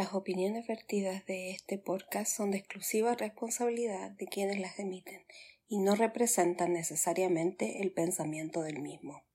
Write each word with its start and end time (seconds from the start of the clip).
Las 0.00 0.14
opiniones 0.14 0.66
vertidas 0.66 1.26
de 1.26 1.50
este 1.50 1.76
podcast 1.76 2.34
son 2.34 2.52
de 2.52 2.56
exclusiva 2.56 3.14
responsabilidad 3.16 4.10
de 4.12 4.28
quienes 4.28 4.58
las 4.58 4.78
emiten 4.78 5.26
y 5.68 5.78
no 5.78 5.94
representan 5.94 6.72
necesariamente 6.72 7.82
el 7.82 7.92
pensamiento 7.92 8.62
del 8.62 8.80
mismo. 8.80 9.26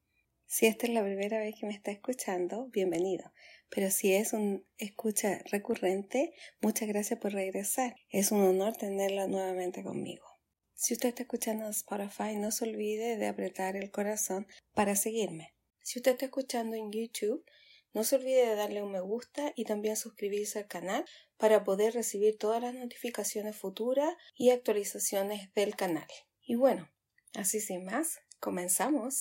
Si 0.47 0.65
esta 0.65 0.87
es 0.87 0.93
la 0.93 1.03
primera 1.03 1.37
vez 1.37 1.53
que 1.53 1.67
me 1.67 1.73
está 1.75 1.91
escuchando, 1.91 2.65
bienvenido. 2.69 3.31
Pero 3.69 3.91
si 3.91 4.13
es 4.13 4.33
un 4.33 4.65
escucha 4.79 5.37
recurrente, 5.51 6.33
muchas 6.61 6.87
gracias 6.87 7.19
por 7.19 7.33
regresar. 7.33 7.95
Es 8.09 8.31
un 8.31 8.41
honor 8.41 8.75
tenerla 8.75 9.27
nuevamente 9.27 9.83
conmigo. 9.83 10.25
Si 10.73 10.95
usted 10.95 11.09
está 11.09 11.21
escuchando 11.21 11.69
Spotify, 11.69 12.37
no 12.37 12.49
se 12.49 12.67
olvide 12.67 13.17
de 13.17 13.27
apretar 13.27 13.75
el 13.75 13.91
corazón 13.91 14.47
para 14.73 14.95
seguirme. 14.95 15.53
Si 15.83 15.99
usted 15.99 16.13
está 16.13 16.25
escuchando 16.25 16.75
en 16.75 16.91
YouTube, 16.91 17.45
no 17.95 18.03
se 18.03 18.17
olvide 18.17 18.45
de 18.45 18.55
darle 18.55 18.83
un 18.83 18.91
me 18.91 18.99
gusta 18.99 19.53
y 19.55 19.63
también 19.63 19.95
suscribirse 19.95 20.59
al 20.59 20.67
canal 20.67 21.05
para 21.37 21.63
poder 21.63 21.93
recibir 21.93 22.37
todas 22.37 22.61
las 22.61 22.73
notificaciones 22.73 23.55
futuras 23.55 24.13
y 24.35 24.49
actualizaciones 24.49 25.53
del 25.53 25.77
canal. 25.77 26.05
Y 26.41 26.55
bueno, 26.55 26.91
así 27.35 27.61
sin 27.61 27.85
más, 27.85 28.19
comenzamos. 28.41 29.19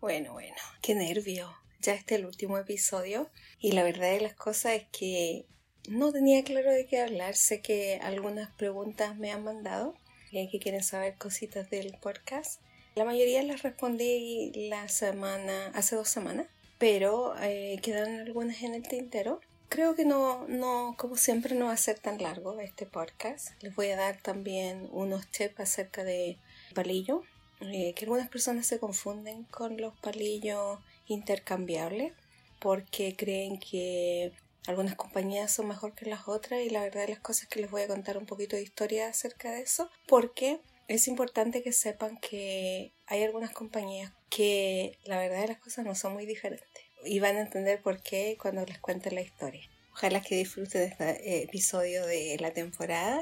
Bueno, 0.00 0.32
bueno, 0.32 0.56
qué 0.82 0.96
nervio. 0.96 1.54
Ya 1.78 1.94
este 1.94 2.16
es 2.16 2.20
el 2.22 2.26
último 2.26 2.58
episodio 2.58 3.30
y 3.60 3.70
la 3.70 3.84
verdad 3.84 4.10
de 4.10 4.20
las 4.20 4.34
cosas 4.34 4.72
es 4.72 4.86
que 4.90 5.46
no 5.88 6.12
tenía 6.12 6.44
claro 6.44 6.70
de 6.70 6.86
qué 6.86 7.00
hablar. 7.00 7.34
Sé 7.34 7.60
que 7.60 7.98
algunas 8.02 8.50
preguntas 8.50 9.16
me 9.16 9.32
han 9.32 9.44
mandado 9.44 9.94
que 10.30 10.60
quieren 10.60 10.82
saber 10.82 11.16
cositas 11.16 11.70
del 11.70 11.96
podcast. 12.00 12.60
La 12.94 13.04
mayoría 13.04 13.42
las 13.42 13.62
respondí 13.62 14.52
la 14.68 14.88
semana, 14.88 15.68
hace 15.74 15.96
dos 15.96 16.08
semanas, 16.08 16.46
pero 16.78 17.34
eh, 17.40 17.78
quedaron 17.82 18.20
algunas 18.20 18.62
en 18.62 18.74
el 18.74 18.82
tintero. 18.82 19.40
Creo 19.68 19.94
que 19.94 20.04
no, 20.04 20.46
no, 20.48 20.94
como 20.98 21.16
siempre, 21.16 21.54
no 21.54 21.66
va 21.66 21.72
a 21.72 21.76
ser 21.76 21.98
tan 21.98 22.22
largo 22.22 22.58
este 22.60 22.86
podcast. 22.86 23.50
Les 23.62 23.74
voy 23.74 23.88
a 23.88 23.96
dar 23.96 24.20
también 24.20 24.88
unos 24.92 25.26
tips 25.28 25.60
acerca 25.60 26.04
de 26.04 26.38
palillo, 26.74 27.22
eh, 27.60 27.92
que 27.94 28.04
algunas 28.04 28.28
personas 28.28 28.66
se 28.66 28.78
confunden 28.78 29.44
con 29.44 29.76
los 29.80 29.94
palillos 29.98 30.78
intercambiables 31.06 32.12
porque 32.58 33.14
creen 33.16 33.58
que 33.58 34.32
algunas 34.66 34.96
compañías 34.96 35.52
son 35.52 35.68
mejor 35.68 35.94
que 35.94 36.06
las 36.06 36.28
otras 36.28 36.60
y 36.62 36.70
la 36.70 36.82
verdad 36.82 37.02
de 37.02 37.14
las 37.14 37.20
cosas 37.20 37.44
es 37.44 37.48
que 37.48 37.60
les 37.60 37.70
voy 37.70 37.82
a 37.82 37.88
contar 37.88 38.18
un 38.18 38.26
poquito 38.26 38.56
de 38.56 38.62
historia 38.62 39.08
acerca 39.08 39.52
de 39.52 39.62
eso 39.62 39.90
porque 40.06 40.60
es 40.88 41.08
importante 41.08 41.62
que 41.62 41.72
sepan 41.72 42.18
que 42.18 42.92
hay 43.06 43.22
algunas 43.22 43.50
compañías 43.52 44.12
que 44.30 44.98
la 45.04 45.18
verdad 45.18 45.42
de 45.42 45.48
las 45.48 45.58
cosas 45.58 45.84
no 45.84 45.94
son 45.94 46.14
muy 46.14 46.26
diferentes 46.26 46.82
y 47.04 47.20
van 47.20 47.36
a 47.36 47.40
entender 47.40 47.80
por 47.82 48.02
qué 48.02 48.36
cuando 48.40 48.64
les 48.64 48.78
cuente 48.78 49.10
la 49.10 49.20
historia. 49.20 49.68
Ojalá 49.92 50.22
que 50.22 50.36
disfruten 50.36 50.82
de 50.82 50.86
este 50.86 51.42
episodio 51.42 52.06
de 52.06 52.36
la 52.40 52.52
temporada 52.52 53.20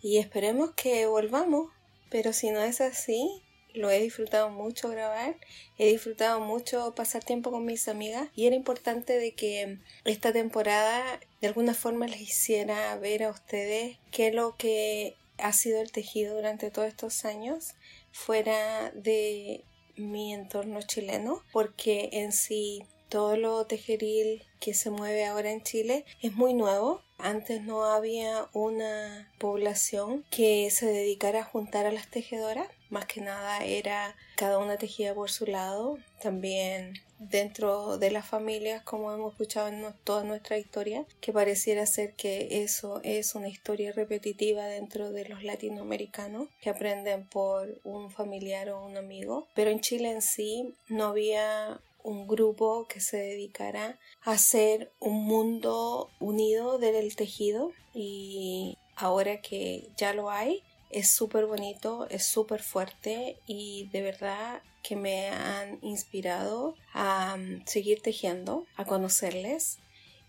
y 0.00 0.18
esperemos 0.18 0.72
que 0.74 1.06
volvamos, 1.06 1.72
pero 2.10 2.32
si 2.32 2.50
no 2.50 2.60
es 2.60 2.80
así, 2.80 3.42
lo 3.78 3.90
he 3.90 4.00
disfrutado 4.00 4.50
mucho 4.50 4.88
grabar, 4.90 5.36
he 5.78 5.88
disfrutado 5.88 6.40
mucho 6.40 6.94
pasar 6.94 7.24
tiempo 7.24 7.50
con 7.50 7.64
mis 7.64 7.88
amigas 7.88 8.28
y 8.34 8.46
era 8.46 8.56
importante 8.56 9.18
de 9.18 9.32
que 9.32 9.78
esta 10.04 10.32
temporada 10.32 11.20
de 11.40 11.46
alguna 11.48 11.74
forma 11.74 12.06
les 12.06 12.20
hiciera 12.20 12.96
ver 12.96 13.22
a 13.22 13.30
ustedes 13.30 13.98
qué 14.10 14.32
lo 14.32 14.56
que 14.56 15.16
ha 15.38 15.52
sido 15.52 15.80
el 15.80 15.92
tejido 15.92 16.34
durante 16.34 16.70
todos 16.70 16.88
estos 16.88 17.24
años 17.24 17.74
fuera 18.12 18.90
de 18.90 19.64
mi 19.96 20.32
entorno 20.32 20.80
chileno, 20.82 21.42
porque 21.52 22.08
en 22.12 22.32
sí 22.32 22.84
todo 23.08 23.36
lo 23.36 23.66
tejeril 23.66 24.42
que 24.60 24.74
se 24.74 24.90
mueve 24.90 25.24
ahora 25.24 25.50
en 25.50 25.62
Chile 25.62 26.04
es 26.20 26.34
muy 26.34 26.54
nuevo. 26.54 27.02
Antes 27.18 27.62
no 27.62 27.84
había 27.84 28.48
una 28.52 29.32
población 29.38 30.24
que 30.30 30.70
se 30.70 30.86
dedicara 30.86 31.40
a 31.40 31.44
juntar 31.44 31.86
a 31.86 31.92
las 31.92 32.08
tejedoras 32.08 32.68
más 32.90 33.06
que 33.06 33.20
nada 33.20 33.64
era 33.64 34.16
cada 34.36 34.58
una 34.58 34.76
tejida 34.76 35.14
por 35.14 35.30
su 35.30 35.46
lado, 35.46 35.98
también 36.20 36.94
dentro 37.18 37.98
de 37.98 38.10
las 38.10 38.26
familias, 38.26 38.82
como 38.82 39.12
hemos 39.12 39.32
escuchado 39.32 39.68
en 39.68 39.84
toda 40.04 40.24
nuestra 40.24 40.58
historia, 40.58 41.04
que 41.20 41.32
pareciera 41.32 41.84
ser 41.86 42.14
que 42.14 42.62
eso 42.62 43.00
es 43.02 43.34
una 43.34 43.48
historia 43.48 43.92
repetitiva 43.92 44.66
dentro 44.66 45.10
de 45.10 45.28
los 45.28 45.42
latinoamericanos 45.42 46.48
que 46.60 46.70
aprenden 46.70 47.26
por 47.26 47.80
un 47.84 48.10
familiar 48.10 48.70
o 48.70 48.84
un 48.84 48.96
amigo, 48.96 49.48
pero 49.54 49.70
en 49.70 49.80
Chile 49.80 50.10
en 50.10 50.22
sí 50.22 50.74
no 50.88 51.06
había 51.06 51.80
un 52.02 52.26
grupo 52.26 52.86
que 52.88 53.00
se 53.00 53.18
dedicara 53.18 53.98
a 54.22 54.32
hacer 54.32 54.92
un 55.00 55.24
mundo 55.24 56.10
unido 56.20 56.78
del 56.78 57.14
tejido 57.16 57.72
y 57.92 58.78
ahora 58.96 59.40
que 59.40 59.88
ya 59.96 60.14
lo 60.14 60.30
hay, 60.30 60.62
es 60.90 61.10
súper 61.10 61.46
bonito, 61.46 62.06
es 62.10 62.24
súper 62.24 62.62
fuerte 62.62 63.38
y 63.46 63.88
de 63.92 64.02
verdad 64.02 64.62
que 64.82 64.96
me 64.96 65.28
han 65.28 65.78
inspirado 65.82 66.74
a 66.92 67.36
mm, 67.36 67.66
seguir 67.66 68.00
tejiendo, 68.00 68.66
a 68.76 68.84
conocerles 68.84 69.78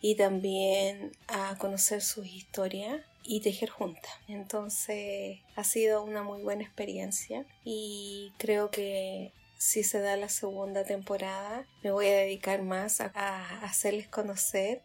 y 0.02 0.16
también 0.16 1.12
a 1.28 1.58
conocer 1.58 2.02
sus 2.02 2.26
historias 2.26 3.02
y 3.24 3.42
tejer 3.42 3.70
juntas. 3.70 4.12
Entonces 4.28 5.40
ha 5.56 5.64
sido 5.64 6.04
una 6.04 6.24
muy 6.24 6.42
buena 6.42 6.64
experiencia 6.64 7.46
y 7.64 8.34
creo 8.38 8.72
que 8.72 9.34
si 9.58 9.84
se 9.84 10.00
da 10.00 10.16
la 10.16 10.30
segunda 10.30 10.86
temporada 10.86 11.66
me 11.84 11.92
voy 11.92 12.08
a 12.08 12.16
dedicar 12.16 12.62
más 12.62 13.02
a, 13.02 13.12
a 13.14 13.62
hacerles 13.66 14.08
conocer 14.08 14.82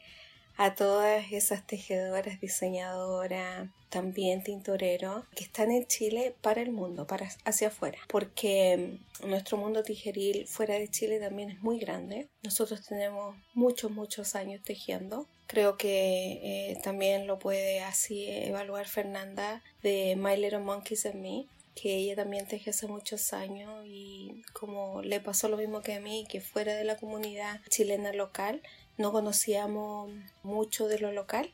a 0.56 0.74
todas 0.74 1.32
esas 1.32 1.66
tejedoras, 1.66 2.40
diseñadoras, 2.40 3.68
también 3.88 4.42
tintoreros 4.42 5.24
que 5.36 5.44
están 5.44 5.70
en 5.70 5.86
Chile 5.86 6.34
para 6.40 6.60
el 6.60 6.72
mundo, 6.72 7.06
para 7.06 7.28
hacia 7.44 7.68
afuera, 7.68 7.98
porque 8.08 8.98
nuestro 9.24 9.56
mundo 9.56 9.84
tijeril 9.84 10.48
fuera 10.48 10.74
de 10.74 10.88
Chile 10.88 11.20
también 11.20 11.50
es 11.50 11.60
muy 11.62 11.78
grande. 11.78 12.28
Nosotros 12.42 12.84
tenemos 12.84 13.36
muchos, 13.54 13.92
muchos 13.92 14.34
años 14.34 14.62
tejiendo. 14.64 15.28
Creo 15.46 15.76
que 15.76 16.40
eh, 16.70 16.80
también 16.82 17.26
lo 17.26 17.38
puede 17.38 17.82
así 17.82 18.26
evaluar 18.28 18.88
Fernanda 18.88 19.62
de 19.82 20.16
My 20.16 20.36
Little 20.36 20.58
Monkeys 20.58 21.06
and 21.06 21.16
Me, 21.16 21.46
que 21.74 21.96
ella 21.96 22.16
también 22.16 22.46
teje 22.46 22.70
hace 22.70 22.86
muchos 22.86 23.32
años 23.32 23.84
y 23.86 24.42
como 24.52 25.02
le 25.02 25.20
pasó 25.20 25.48
lo 25.48 25.56
mismo 25.56 25.82
que 25.82 25.94
a 25.94 26.00
mí, 26.00 26.26
que 26.28 26.40
fuera 26.40 26.74
de 26.74 26.84
la 26.84 26.96
comunidad 26.96 27.60
chilena 27.68 28.12
local, 28.12 28.62
no 28.96 29.12
conocíamos 29.12 30.10
mucho 30.42 30.88
de 30.88 30.98
lo 30.98 31.12
local, 31.12 31.50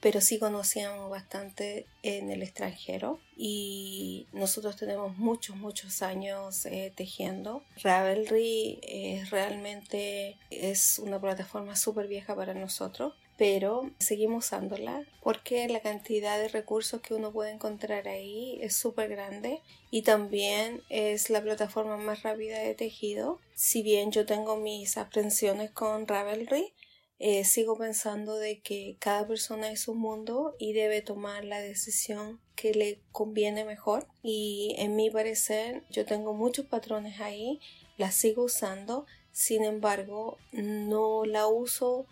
pero 0.00 0.20
sí 0.20 0.38
conocíamos 0.38 1.10
bastante 1.10 1.86
en 2.02 2.30
el 2.30 2.42
extranjero 2.42 3.18
y 3.36 4.26
nosotros 4.32 4.76
tenemos 4.76 5.16
muchos, 5.16 5.56
muchos 5.56 6.02
años 6.02 6.66
eh, 6.66 6.92
tejiendo. 6.94 7.62
Ravelry 7.82 8.78
es 8.82 9.30
realmente 9.30 10.36
es 10.50 10.98
una 10.98 11.20
plataforma 11.20 11.76
súper 11.76 12.08
vieja 12.08 12.34
para 12.36 12.54
nosotros 12.54 13.14
pero 13.36 13.90
seguimos 13.98 14.46
usándola 14.46 15.04
porque 15.22 15.68
la 15.68 15.80
cantidad 15.80 16.38
de 16.38 16.48
recursos 16.48 17.00
que 17.00 17.14
uno 17.14 17.32
puede 17.32 17.50
encontrar 17.50 18.08
ahí 18.08 18.58
es 18.62 18.74
súper 18.74 19.10
grande 19.10 19.60
y 19.90 20.02
también 20.02 20.82
es 20.88 21.28
la 21.30 21.42
plataforma 21.42 21.96
más 21.96 22.22
rápida 22.22 22.58
de 22.60 22.74
tejido. 22.74 23.40
Si 23.54 23.82
bien 23.82 24.10
yo 24.10 24.24
tengo 24.24 24.56
mis 24.56 24.96
aprensiones 24.96 25.70
con 25.70 26.06
Ravelry, 26.06 26.72
eh, 27.18 27.44
sigo 27.44 27.78
pensando 27.78 28.36
de 28.36 28.60
que 28.60 28.96
cada 28.98 29.26
persona 29.26 29.70
es 29.70 29.88
un 29.88 29.98
mundo 29.98 30.54
y 30.58 30.74
debe 30.74 31.00
tomar 31.00 31.44
la 31.44 31.60
decisión 31.60 32.40
que 32.54 32.74
le 32.74 33.00
conviene 33.10 33.64
mejor 33.64 34.06
y 34.22 34.74
en 34.78 34.96
mi 34.96 35.10
parecer 35.10 35.82
yo 35.90 36.04
tengo 36.04 36.34
muchos 36.34 36.66
patrones 36.66 37.20
ahí, 37.20 37.60
la 37.96 38.10
sigo 38.10 38.44
usando, 38.44 39.06
sin 39.32 39.64
embargo 39.64 40.36
no 40.52 41.24
la 41.24 41.46
uso 41.46 42.06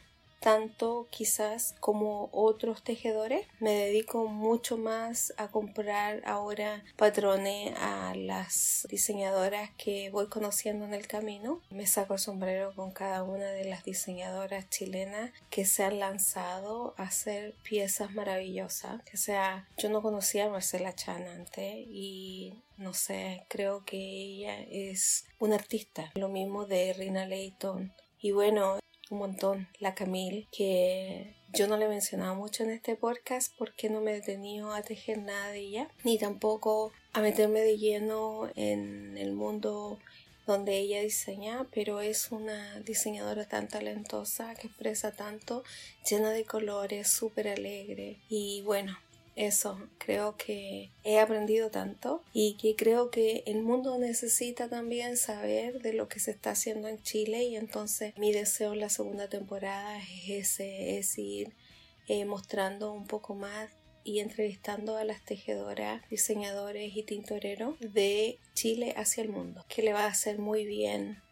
tanto 0.44 1.08
quizás 1.10 1.74
como 1.80 2.28
otros 2.30 2.82
tejedores. 2.82 3.46
Me 3.60 3.72
dedico 3.72 4.26
mucho 4.26 4.76
más 4.76 5.32
a 5.38 5.48
comprar 5.48 6.20
ahora 6.26 6.84
patrones 6.96 7.72
a 7.78 8.12
las 8.14 8.86
diseñadoras 8.90 9.70
que 9.78 10.10
voy 10.10 10.26
conociendo 10.26 10.84
en 10.84 10.92
el 10.92 11.06
camino. 11.06 11.62
Me 11.70 11.86
saco 11.86 12.12
el 12.12 12.20
sombrero 12.20 12.74
con 12.74 12.92
cada 12.92 13.22
una 13.22 13.46
de 13.46 13.64
las 13.64 13.84
diseñadoras 13.84 14.68
chilenas 14.68 15.30
que 15.48 15.64
se 15.64 15.82
han 15.82 15.98
lanzado 15.98 16.94
a 16.98 17.04
hacer 17.04 17.54
piezas 17.62 18.12
maravillosas. 18.12 19.00
O 19.14 19.16
sea, 19.16 19.66
yo 19.78 19.88
no 19.88 20.02
conocía 20.02 20.44
a 20.44 20.50
Marcela 20.50 20.94
Chan 20.94 21.26
antes 21.26 21.74
y 21.88 22.52
no 22.76 22.92
sé, 22.92 23.46
creo 23.48 23.82
que 23.86 23.96
ella 23.96 24.60
es 24.60 25.24
una 25.38 25.54
artista. 25.54 26.12
Lo 26.16 26.28
mismo 26.28 26.66
de 26.66 26.92
Rina 26.92 27.24
Leighton. 27.24 27.94
Y 28.20 28.32
bueno, 28.32 28.78
un 29.14 29.20
montón. 29.20 29.68
La 29.78 29.94
Camille, 29.94 30.46
que 30.52 31.34
Yo 31.52 31.68
no 31.68 31.76
le 31.76 31.84
he 31.84 31.88
mencionado 31.88 32.34
mucho 32.34 32.64
en 32.64 32.70
este 32.70 32.96
podcast 32.96 33.54
porque 33.56 33.88
no 33.88 34.00
me 34.00 34.10
he 34.10 34.14
detenido 34.14 34.72
a 34.72 34.82
tejer 34.82 35.18
nada 35.18 35.50
de 35.50 35.60
ella, 35.60 35.88
ni 36.02 36.18
tampoco 36.18 36.92
a 37.12 37.20
meterme 37.20 37.60
de 37.60 37.78
lleno 37.78 38.50
en 38.56 39.16
el 39.16 39.32
mundo 39.32 40.00
donde 40.46 40.76
ella 40.76 41.00
diseña, 41.00 41.66
pero 41.72 42.00
es 42.00 42.32
una 42.32 42.80
diseñadora 42.80 43.46
tan 43.46 43.68
talentosa 43.68 44.54
que 44.56 44.66
expresa 44.66 45.12
tanto, 45.12 45.62
llena 46.08 46.30
de 46.30 46.44
colores, 46.44 47.08
súper 47.08 47.48
alegre. 47.48 48.18
Y 48.28 48.62
bueno, 48.62 48.98
eso, 49.36 49.78
creo 49.98 50.36
que 50.36 50.90
he 51.02 51.18
aprendido 51.18 51.70
tanto 51.70 52.22
y 52.32 52.56
que 52.56 52.76
creo 52.76 53.10
que 53.10 53.42
el 53.46 53.62
mundo 53.62 53.98
necesita 53.98 54.68
también 54.68 55.16
saber 55.16 55.82
de 55.82 55.92
lo 55.92 56.08
que 56.08 56.20
se 56.20 56.30
está 56.30 56.50
haciendo 56.50 56.88
en 56.88 57.02
Chile 57.02 57.42
y 57.42 57.56
entonces 57.56 58.16
mi 58.16 58.32
deseo 58.32 58.72
en 58.72 58.80
la 58.80 58.88
segunda 58.88 59.28
temporada 59.28 59.98
es 60.26 60.60
ir 61.18 61.52
eh, 62.06 62.24
mostrando 62.24 62.92
un 62.92 63.06
poco 63.06 63.34
más 63.34 63.70
y 64.04 64.20
entrevistando 64.20 64.96
a 64.96 65.04
las 65.04 65.24
tejedoras, 65.24 66.08
diseñadores 66.10 66.94
y 66.94 67.02
tintoreros 67.02 67.76
de 67.80 68.38
Chile 68.52 68.94
hacia 68.96 69.22
el 69.22 69.30
mundo, 69.30 69.64
que 69.68 69.82
le 69.82 69.94
va 69.94 70.04
a 70.04 70.08
hacer 70.08 70.38
muy 70.38 70.66
bien 70.66 71.22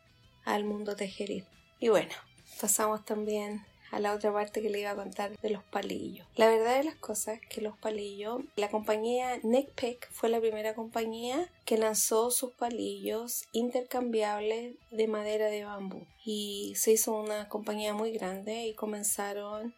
al 0.45 0.65
mundo 0.65 0.97
tejeril. 0.97 1.45
Y 1.79 1.89
bueno, 1.89 2.15
pasamos 2.61 3.05
también 3.05 3.65
a 3.93 4.01
la 4.01 4.15
otra 4.15 4.33
parte 4.33 4.63
que 4.63 4.71
le 4.71 4.81
iba 4.81 4.91
a 4.91 4.97
contar 4.97 5.39
de 5.39 5.51
los 5.51 5.63
palillos. 5.65 6.27
La 6.35 6.49
verdad 6.49 6.79
de 6.79 6.85
las 6.85 6.97
cosas 6.97 7.39
que 7.51 7.61
los 7.61 7.77
palillos, 7.77 8.41
la 8.57 8.71
compañía 8.71 9.39
Neckpick 9.43 10.11
fue 10.11 10.31
la 10.31 10.41
primera 10.41 10.75
compañía 10.75 11.49
que 11.67 11.77
lanzó 11.77 12.31
sus 12.31 12.53
palillos 12.53 13.45
intercambiables 13.53 14.77
de 14.91 15.09
madera 15.09 15.47
de 15.47 15.65
bambú 15.65 16.07
y 16.25 16.73
se 16.77 16.93
hizo 16.93 17.13
una 17.13 17.51
compañía 17.51 17.93
muy 17.93 18.13
grande 18.13 18.67
y 18.67 18.75
comenzaron 18.75 19.75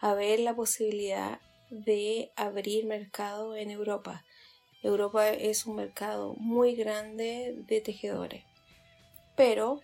a 0.00 0.14
ver 0.14 0.40
la 0.40 0.56
posibilidad 0.56 1.38
de 1.68 2.30
abrir 2.36 2.86
mercado 2.86 3.54
en 3.54 3.70
Europa. 3.70 4.24
Europa 4.82 5.28
es 5.28 5.66
un 5.66 5.76
mercado 5.76 6.34
muy 6.38 6.74
grande 6.74 7.54
de 7.66 7.82
tejedores, 7.82 8.44
pero 9.36 9.82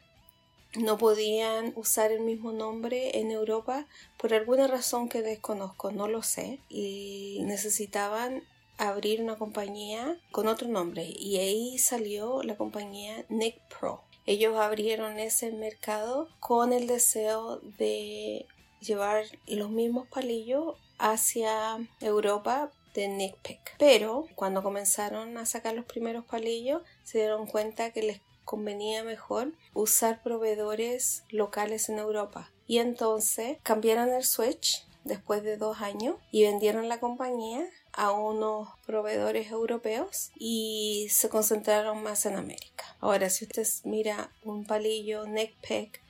no 0.76 0.98
podían 0.98 1.72
usar 1.76 2.12
el 2.12 2.20
mismo 2.20 2.52
nombre 2.52 3.18
en 3.18 3.30
Europa 3.30 3.86
por 4.16 4.34
alguna 4.34 4.66
razón 4.66 5.08
que 5.08 5.22
desconozco, 5.22 5.92
no 5.92 6.08
lo 6.08 6.22
sé, 6.22 6.58
y 6.68 7.40
necesitaban 7.44 8.42
abrir 8.78 9.22
una 9.22 9.36
compañía 9.36 10.16
con 10.32 10.48
otro 10.48 10.68
nombre 10.68 11.06
y 11.16 11.38
ahí 11.38 11.78
salió 11.78 12.42
la 12.42 12.56
compañía 12.56 13.24
Nick 13.28 13.60
Pro. 13.78 14.02
Ellos 14.26 14.56
abrieron 14.56 15.18
ese 15.18 15.52
mercado 15.52 16.28
con 16.40 16.72
el 16.72 16.86
deseo 16.86 17.60
de 17.78 18.46
llevar 18.80 19.24
los 19.46 19.70
mismos 19.70 20.08
palillos 20.08 20.76
hacia 20.98 21.78
Europa 22.00 22.70
de 22.94 23.08
Nick 23.08 23.36
Pick. 23.42 23.76
Pero 23.78 24.26
cuando 24.34 24.62
comenzaron 24.62 25.36
a 25.36 25.46
sacar 25.46 25.74
los 25.74 25.84
primeros 25.84 26.24
palillos 26.24 26.82
se 27.02 27.18
dieron 27.18 27.46
cuenta 27.46 27.90
que 27.90 28.02
les 28.02 28.20
convenía 28.44 29.04
mejor 29.04 29.52
usar 29.72 30.22
proveedores 30.22 31.24
locales 31.30 31.88
en 31.88 31.98
Europa. 31.98 32.50
Y 32.66 32.78
entonces 32.78 33.58
cambiaron 33.62 34.10
el 34.10 34.24
switch 34.24 34.86
después 35.04 35.42
de 35.42 35.56
dos 35.56 35.80
años 35.80 36.16
y 36.30 36.42
vendieron 36.42 36.88
la 36.88 36.98
compañía 36.98 37.68
a 37.92 38.12
unos 38.12 38.68
proveedores 38.86 39.50
europeos 39.50 40.30
y 40.36 41.08
se 41.10 41.28
concentraron 41.28 42.02
más 42.02 42.26
en 42.26 42.36
América. 42.36 42.96
Ahora, 43.00 43.30
si 43.30 43.44
usted 43.44 43.66
mira 43.84 44.30
un 44.42 44.66
palillo 44.66 45.26
Neck 45.26 45.54
Pick 45.66 46.00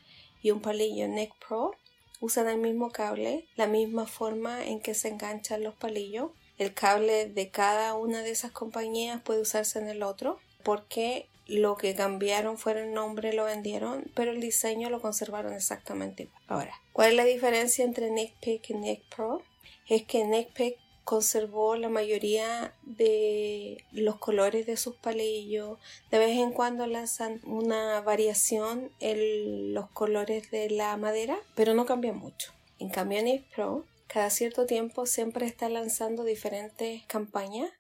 y 0.43 0.51
un 0.51 0.61
palillo 0.61 1.09
Neck 1.09 1.33
Pro, 1.47 1.73
usan 2.21 2.49
el 2.49 2.59
mismo 2.59 2.91
cable, 2.91 3.47
la 3.57 3.67
misma 3.67 4.07
forma 4.07 4.65
en 4.65 4.81
que 4.81 4.95
se 4.95 5.09
enganchan 5.09 5.63
los 5.63 5.75
palillos. 5.75 6.31
El 6.57 6.73
cable 6.73 7.27
de 7.27 7.51
cada 7.51 7.95
una 7.95 8.23
de 8.23 8.31
esas 8.31 8.53
compañías 8.53 9.21
puede 9.23 9.41
usarse 9.41 9.79
en 9.79 9.89
el 9.89 10.03
otro 10.03 10.39
porque 10.63 11.29
lo 11.46 11.76
que 11.76 11.94
cambiaron 11.94 12.58
fue 12.58 12.81
el 12.81 12.93
nombre, 12.93 13.32
lo 13.32 13.44
vendieron, 13.44 14.11
pero 14.14 14.31
el 14.31 14.41
diseño 14.41 14.91
lo 14.91 15.00
conservaron 15.00 15.52
exactamente 15.52 16.29
Ahora, 16.46 16.75
¿cuál 16.93 17.11
es 17.11 17.17
la 17.17 17.25
diferencia 17.25 17.85
entre 17.85 18.11
Pick 18.41 18.70
y 18.70 18.75
Nick 18.75 19.02
Pro? 19.14 19.43
Es 19.88 20.05
que 20.05 20.49
Pick 20.55 20.79
conservó 21.05 21.76
la 21.76 21.88
mayoría 21.91 22.75
de 22.82 23.85
los 23.93 24.17
colores 24.17 24.67
de 24.67 24.76
sus 24.76 24.96
palillos. 24.96 25.79
De 26.11 26.19
vez 26.19 26.38
en 26.38 26.52
cuando 26.52 26.87
lanzan 26.87 27.41
una 27.44 28.00
variación 28.00 28.91
en 29.00 29.75
los 29.75 29.91
colores 29.91 30.50
de 30.50 30.70
la 30.70 30.96
madera, 30.96 31.37
pero 31.55 31.75
no 31.75 31.85
cambia 31.85 32.14
mucho. 32.14 32.52
En 32.79 32.88
cambio, 32.88 33.23
Nick 33.23 33.44
Pro 33.55 33.85
cada 34.06 34.31
cierto 34.31 34.67
tiempo 34.67 35.06
siempre 35.06 35.46
está 35.46 35.69
lanzando 35.69 36.25
diferentes 36.25 37.05
campañas 37.06 37.70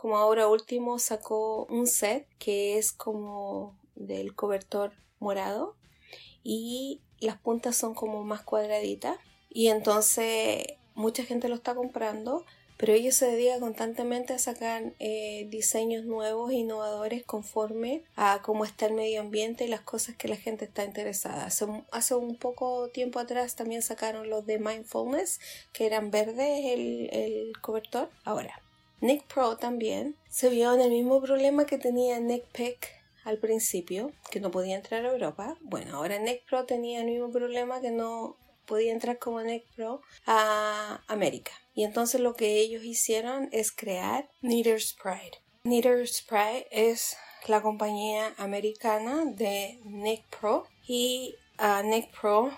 como 0.00 0.16
ahora 0.16 0.48
último 0.48 0.98
sacó 0.98 1.66
un 1.66 1.86
set 1.86 2.26
que 2.38 2.78
es 2.78 2.90
como 2.90 3.76
del 3.96 4.34
cobertor 4.34 4.94
morado 5.18 5.76
y 6.42 7.02
las 7.18 7.36
puntas 7.36 7.76
son 7.76 7.92
como 7.92 8.24
más 8.24 8.40
cuadraditas 8.40 9.18
y 9.50 9.66
entonces 9.66 10.64
mucha 10.94 11.22
gente 11.24 11.50
lo 11.50 11.56
está 11.56 11.74
comprando 11.74 12.46
pero 12.78 12.94
ellos 12.94 13.14
se 13.14 13.26
dedican 13.26 13.60
constantemente 13.60 14.32
a 14.32 14.38
sacar 14.38 14.94
eh, 15.00 15.46
diseños 15.50 16.06
nuevos, 16.06 16.50
innovadores, 16.50 17.22
conforme 17.22 18.02
a 18.16 18.40
cómo 18.42 18.64
está 18.64 18.86
el 18.86 18.94
medio 18.94 19.20
ambiente 19.20 19.66
y 19.66 19.68
las 19.68 19.82
cosas 19.82 20.16
que 20.16 20.28
la 20.28 20.36
gente 20.36 20.64
está 20.64 20.82
interesada. 20.82 21.44
Hace, 21.92 22.14
un 22.14 22.36
poco 22.36 22.88
tiempo 22.88 23.18
atrás 23.18 23.54
también 23.54 23.82
sacaron 23.82 24.30
los 24.30 24.46
de 24.46 24.58
Mindfulness, 24.58 25.40
que 25.74 25.84
eran 25.84 26.10
verdes 26.10 26.64
el 27.12 27.52
cobertor. 27.60 28.08
Ahora, 28.24 28.62
Nick 29.00 29.24
Pro 29.32 29.56
también 29.56 30.16
se 30.28 30.50
vio 30.50 30.74
en 30.74 30.80
el 30.80 30.90
mismo 30.90 31.22
problema 31.22 31.64
que 31.64 31.78
tenía 31.78 32.20
Nick 32.20 32.44
Pick 32.52 32.88
al 33.24 33.38
principio, 33.38 34.12
que 34.30 34.40
no 34.40 34.50
podía 34.50 34.76
entrar 34.76 35.04
a 35.04 35.12
Europa. 35.12 35.56
Bueno, 35.60 35.96
ahora 35.96 36.18
Nick 36.18 36.44
Pro 36.48 36.66
tenía 36.66 37.00
el 37.00 37.06
mismo 37.06 37.30
problema 37.30 37.80
que 37.80 37.90
no 37.90 38.36
podía 38.66 38.92
entrar 38.92 39.18
como 39.18 39.40
Nick 39.40 39.64
Pro 39.74 40.02
a 40.26 41.02
América. 41.08 41.52
Y 41.74 41.84
entonces 41.84 42.20
lo 42.20 42.34
que 42.34 42.58
ellos 42.58 42.84
hicieron 42.84 43.48
es 43.52 43.72
crear 43.72 44.28
Knitter's 44.42 44.92
Pride. 45.02 45.38
Knitter's 45.62 46.22
Pride 46.22 46.66
es 46.70 47.16
la 47.46 47.62
compañía 47.62 48.34
americana 48.36 49.24
de 49.24 49.80
Nick 49.84 50.24
Pro 50.38 50.66
y 50.86 51.36
uh, 51.58 51.86
Nick 51.86 52.10
Pro 52.18 52.52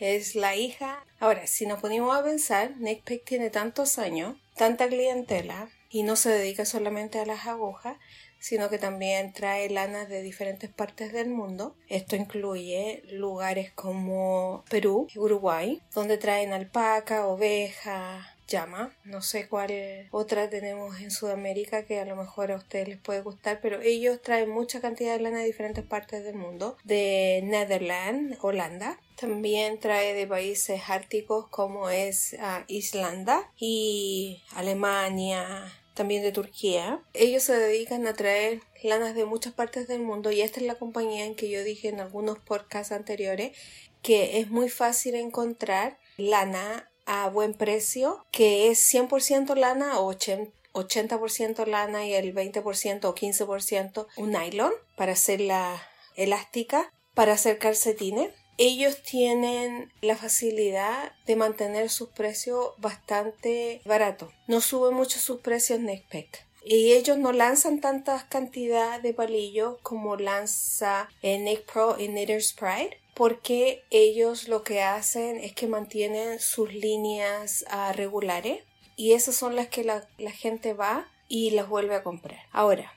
es 0.00 0.34
la 0.34 0.54
hija. 0.54 1.04
Ahora, 1.18 1.46
si 1.46 1.66
nos 1.66 1.80
ponemos 1.80 2.16
a 2.16 2.22
pensar, 2.22 2.76
Nick 2.78 3.02
Pick 3.04 3.24
tiene 3.24 3.50
tantos 3.50 3.98
años, 3.98 4.36
tanta 4.54 4.88
clientela, 4.88 5.70
y 5.90 6.02
no 6.02 6.16
se 6.16 6.30
dedica 6.30 6.64
solamente 6.64 7.18
a 7.18 7.26
las 7.26 7.46
agujas, 7.46 7.96
sino 8.38 8.68
que 8.68 8.78
también 8.78 9.32
trae 9.32 9.68
lanas 9.68 10.08
de 10.08 10.22
diferentes 10.22 10.70
partes 10.70 11.12
del 11.12 11.28
mundo. 11.28 11.76
Esto 11.88 12.16
incluye 12.16 13.02
lugares 13.10 13.72
como 13.72 14.64
Perú, 14.70 15.08
Uruguay, 15.16 15.82
donde 15.94 16.18
traen 16.18 16.52
alpaca, 16.52 17.26
oveja, 17.26 18.37
llama. 18.48 18.96
No 19.04 19.22
sé 19.22 19.48
cuál 19.48 20.08
otra 20.10 20.50
tenemos 20.50 21.00
en 21.00 21.10
Sudamérica 21.10 21.84
que 21.84 22.00
a 22.00 22.04
lo 22.04 22.16
mejor 22.16 22.50
a 22.50 22.56
ustedes 22.56 22.88
les 22.88 22.98
puede 22.98 23.20
gustar, 23.20 23.60
pero 23.60 23.80
ellos 23.80 24.20
traen 24.22 24.50
mucha 24.50 24.80
cantidad 24.80 25.16
de 25.16 25.22
lana 25.22 25.38
de 25.38 25.44
diferentes 25.44 25.84
partes 25.84 26.24
del 26.24 26.34
mundo. 26.34 26.76
De 26.84 27.40
Netherlands, 27.44 28.38
Holanda. 28.40 28.98
También 29.20 29.78
trae 29.78 30.14
de 30.14 30.26
países 30.26 30.80
árticos 30.88 31.48
como 31.48 31.90
es 31.90 32.34
uh, 32.34 32.64
Islanda 32.68 33.50
y 33.58 34.42
Alemania, 34.54 35.72
también 35.94 36.22
de 36.22 36.32
Turquía. 36.32 37.02
Ellos 37.14 37.42
se 37.42 37.56
dedican 37.56 38.06
a 38.06 38.14
traer 38.14 38.60
lanas 38.82 39.14
de 39.14 39.24
muchas 39.24 39.52
partes 39.52 39.88
del 39.88 40.00
mundo 40.00 40.30
y 40.30 40.40
esta 40.40 40.60
es 40.60 40.66
la 40.66 40.76
compañía 40.76 41.24
en 41.24 41.34
que 41.34 41.50
yo 41.50 41.64
dije 41.64 41.88
en 41.88 42.00
algunos 42.00 42.38
podcasts 42.38 42.92
anteriores 42.92 43.56
que 44.02 44.38
es 44.38 44.48
muy 44.48 44.68
fácil 44.68 45.16
encontrar 45.16 45.98
lana 46.16 46.88
a 47.08 47.28
buen 47.28 47.54
precio, 47.54 48.24
que 48.30 48.70
es 48.70 48.94
100% 48.94 49.56
lana 49.56 49.98
o 49.98 50.12
80% 50.12 51.66
lana 51.66 52.06
y 52.06 52.14
el 52.14 52.34
20% 52.34 53.04
o 53.04 53.14
15% 53.14 54.06
un 54.16 54.30
nylon 54.30 54.72
para 54.96 55.12
hacerla 55.12 55.82
elástica, 56.14 56.92
para 57.14 57.32
hacer 57.32 57.58
calcetines 57.58 58.30
ellos 58.58 59.02
tienen 59.02 59.92
la 60.00 60.16
facilidad 60.16 61.12
de 61.26 61.36
mantener 61.36 61.90
sus 61.90 62.08
precios 62.08 62.72
bastante 62.78 63.80
baratos. 63.84 64.32
No 64.48 64.60
suben 64.60 64.94
mucho 64.94 65.20
sus 65.20 65.40
precios 65.40 65.78
Nextpack. 65.78 66.44
Y 66.64 66.92
ellos 66.92 67.16
no 67.18 67.32
lanzan 67.32 67.80
tantas 67.80 68.24
cantidades 68.24 69.02
de 69.02 69.14
palillos 69.14 69.78
como 69.82 70.16
lanza 70.16 71.08
Nick 71.22 71.72
Pro 71.72 71.96
y 71.98 72.08
Knitter's 72.08 72.52
Pride 72.52 72.98
porque 73.18 73.82
ellos 73.90 74.46
lo 74.46 74.62
que 74.62 74.80
hacen 74.80 75.40
es 75.40 75.52
que 75.52 75.66
mantienen 75.66 76.38
sus 76.38 76.72
líneas 76.72 77.64
uh, 77.66 77.92
regulares 77.92 78.62
y 78.94 79.14
esas 79.14 79.34
son 79.34 79.56
las 79.56 79.66
que 79.66 79.82
la, 79.82 80.06
gente 80.30 80.72
va 80.72 81.10
y 81.26 81.50
las 81.50 81.68
vuelve 81.68 81.96
a 81.96 82.04
comprar. 82.04 82.38
Ahora, 82.52 82.94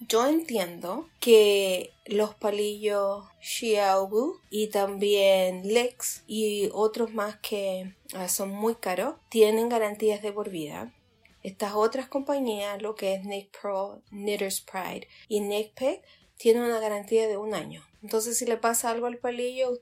Yo 0.00 0.26
entiendo 0.26 1.08
que 1.20 1.92
los 2.06 2.34
palillos 2.34 3.24
Xiaogu 3.40 4.40
y 4.50 4.68
también 4.68 5.62
Lex 5.72 6.24
y 6.26 6.70
otros 6.72 7.14
más 7.14 7.36
que 7.36 7.94
ah, 8.14 8.28
son 8.28 8.50
muy 8.50 8.74
caros 8.74 9.14
tienen 9.28 9.68
garantías 9.68 10.20
de 10.20 10.32
por 10.32 10.50
vida. 10.50 10.92
Estas 11.44 11.74
otras 11.74 12.08
compañías, 12.08 12.82
lo 12.82 12.96
que 12.96 13.14
es 13.14 13.24
Nick 13.24 13.56
Pro, 13.60 14.02
Knitter's 14.10 14.60
Pride 14.60 15.06
y 15.28 15.40
Nickpick, 15.40 16.02
tienen 16.36 16.62
una 16.62 16.80
garantía 16.80 17.28
de 17.28 17.36
un 17.36 17.54
año. 17.54 17.87
Entonces, 18.02 18.38
si 18.38 18.46
le 18.46 18.56
pasa 18.56 18.90
algo 18.90 19.06
al 19.06 19.18
palillo, 19.18 19.80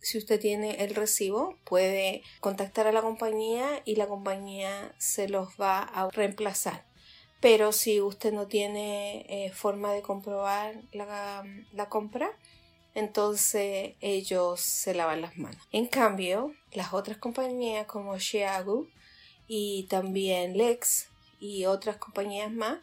si 0.00 0.18
usted 0.18 0.40
tiene 0.40 0.84
el 0.84 0.94
recibo, 0.94 1.56
puede 1.64 2.22
contactar 2.40 2.86
a 2.86 2.92
la 2.92 3.02
compañía 3.02 3.82
y 3.84 3.96
la 3.96 4.06
compañía 4.06 4.94
se 4.98 5.28
los 5.28 5.48
va 5.60 5.80
a 5.80 6.08
reemplazar. 6.10 6.86
Pero 7.40 7.72
si 7.72 8.00
usted 8.00 8.32
no 8.32 8.46
tiene 8.46 9.24
eh, 9.28 9.52
forma 9.52 9.92
de 9.92 10.02
comprobar 10.02 10.74
la, 10.92 11.88
compra, 11.88 12.30
entonces 12.94 13.94
ellos 14.00 14.60
se 14.60 14.94
lavan 14.94 15.20
las 15.20 15.36
manos. 15.36 15.60
En 15.70 15.86
cambio, 15.86 16.54
las 16.72 16.92
otras 16.92 17.18
compañías 17.18 17.86
como 17.86 18.18
Xiaogu 18.18 18.88
y 19.46 19.84
también 19.84 20.56
Lex 20.56 21.08
y 21.38 21.66
otras 21.66 21.96
compañías 21.96 22.50
más 22.50 22.80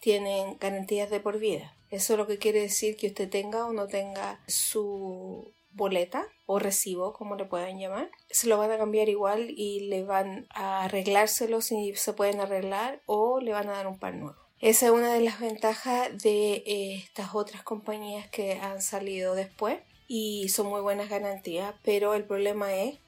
tienen 0.00 0.56
garantías 0.58 1.10
de 1.10 1.20
por 1.20 1.38
vida. 1.38 1.74
Eso 1.92 2.14
es 2.14 2.18
lo 2.18 2.26
que 2.26 2.38
quiere 2.38 2.62
decir 2.62 2.96
que 2.96 3.08
usted 3.08 3.28
tenga 3.28 3.66
o 3.66 3.74
no 3.74 3.86
tenga 3.86 4.40
su 4.46 5.52
boleta 5.72 6.26
o 6.46 6.58
recibo, 6.58 7.12
como 7.12 7.36
le 7.36 7.44
puedan 7.44 7.78
llamar, 7.78 8.10
se 8.30 8.46
lo 8.46 8.56
van 8.56 8.70
a 8.72 8.78
cambiar 8.78 9.10
igual 9.10 9.50
y 9.50 9.80
le 9.88 10.02
van 10.02 10.46
a 10.54 10.84
arreglárselo 10.84 11.60
si 11.60 11.94
se 11.94 12.14
pueden 12.14 12.40
arreglar 12.40 13.02
o 13.04 13.40
le 13.40 13.52
van 13.52 13.68
a 13.68 13.72
dar 13.72 13.86
un 13.86 13.98
par 13.98 14.14
nuevo. 14.14 14.38
Esa 14.58 14.86
es 14.86 14.92
una 14.92 15.12
de 15.12 15.20
las 15.20 15.38
ventajas 15.38 16.16
de 16.22 16.62
eh, 16.64 16.94
estas 17.04 17.34
otras 17.34 17.62
compañías 17.62 18.26
que 18.30 18.54
han 18.54 18.80
salido 18.80 19.34
después 19.34 19.78
y 20.08 20.48
son 20.48 20.68
muy 20.68 20.80
buenas 20.80 21.10
garantías, 21.10 21.74
pero 21.82 22.14
el 22.14 22.24
problema 22.24 22.74
es 22.74 22.98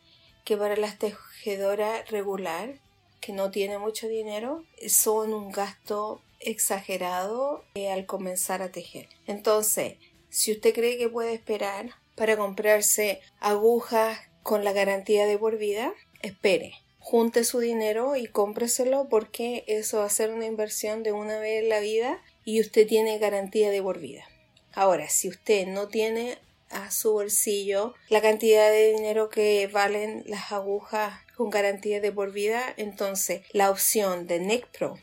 que 0.44 0.58
para 0.58 0.76
las 0.76 0.98
tejedoras 0.98 2.10
regular, 2.10 2.80
que 3.22 3.32
no 3.32 3.50
tiene 3.50 3.78
mucho 3.78 4.08
dinero, 4.08 4.62
son 4.88 5.32
un 5.32 5.50
gasto 5.50 6.20
exagerado 6.44 7.64
eh, 7.74 7.90
al 7.90 8.06
comenzar 8.06 8.62
a 8.62 8.70
tejer. 8.70 9.08
Entonces, 9.26 9.94
si 10.30 10.52
usted 10.52 10.74
cree 10.74 10.98
que 10.98 11.08
puede 11.08 11.34
esperar 11.34 11.90
para 12.14 12.36
comprarse 12.36 13.20
agujas 13.40 14.18
con 14.42 14.64
la 14.64 14.72
garantía 14.72 15.26
de 15.26 15.38
por 15.38 15.58
vida, 15.58 15.94
espere. 16.22 16.74
Junte 16.98 17.44
su 17.44 17.58
dinero 17.58 18.16
y 18.16 18.26
cómpreselo 18.26 19.08
porque 19.08 19.64
eso 19.66 19.98
va 19.98 20.06
a 20.06 20.10
ser 20.10 20.30
una 20.30 20.46
inversión 20.46 21.02
de 21.02 21.12
una 21.12 21.38
vez 21.38 21.62
en 21.62 21.68
la 21.68 21.80
vida 21.80 22.22
y 22.44 22.60
usted 22.60 22.86
tiene 22.86 23.18
garantía 23.18 23.70
de 23.70 23.82
por 23.82 23.98
vida. 23.98 24.24
Ahora, 24.72 25.08
si 25.08 25.28
usted 25.28 25.66
no 25.66 25.88
tiene 25.88 26.38
a 26.70 26.90
su 26.90 27.12
bolsillo 27.12 27.94
la 28.08 28.20
cantidad 28.20 28.70
de 28.70 28.92
dinero 28.92 29.28
que 29.28 29.68
valen 29.68 30.24
las 30.26 30.50
agujas 30.50 31.14
con 31.36 31.50
garantía 31.50 32.00
de 32.00 32.12
por 32.12 32.32
vida, 32.32 32.74
entonces 32.76 33.42
la 33.52 33.70
opción 33.70 34.26
de 34.26 34.40
Nick 34.40 34.66
Pro, 34.76 34.98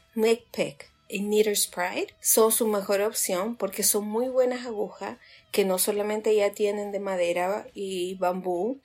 Y 1.12 1.20
Knitter's 1.20 1.68
Pride 1.68 2.08
son 2.22 2.52
su 2.52 2.68
mejor 2.68 3.02
opción 3.02 3.56
porque 3.58 3.84
son 3.84 4.08
muy 4.08 4.30
buenas 4.30 4.66
agujas 4.66 5.18
que 5.52 5.66
no 5.66 5.78
solamente 5.78 6.34
ya 6.36 6.52
tienen 6.52 6.92
de 6.92 7.00
madera 7.00 7.68
y 7.74 8.16
bambú, 8.16 8.80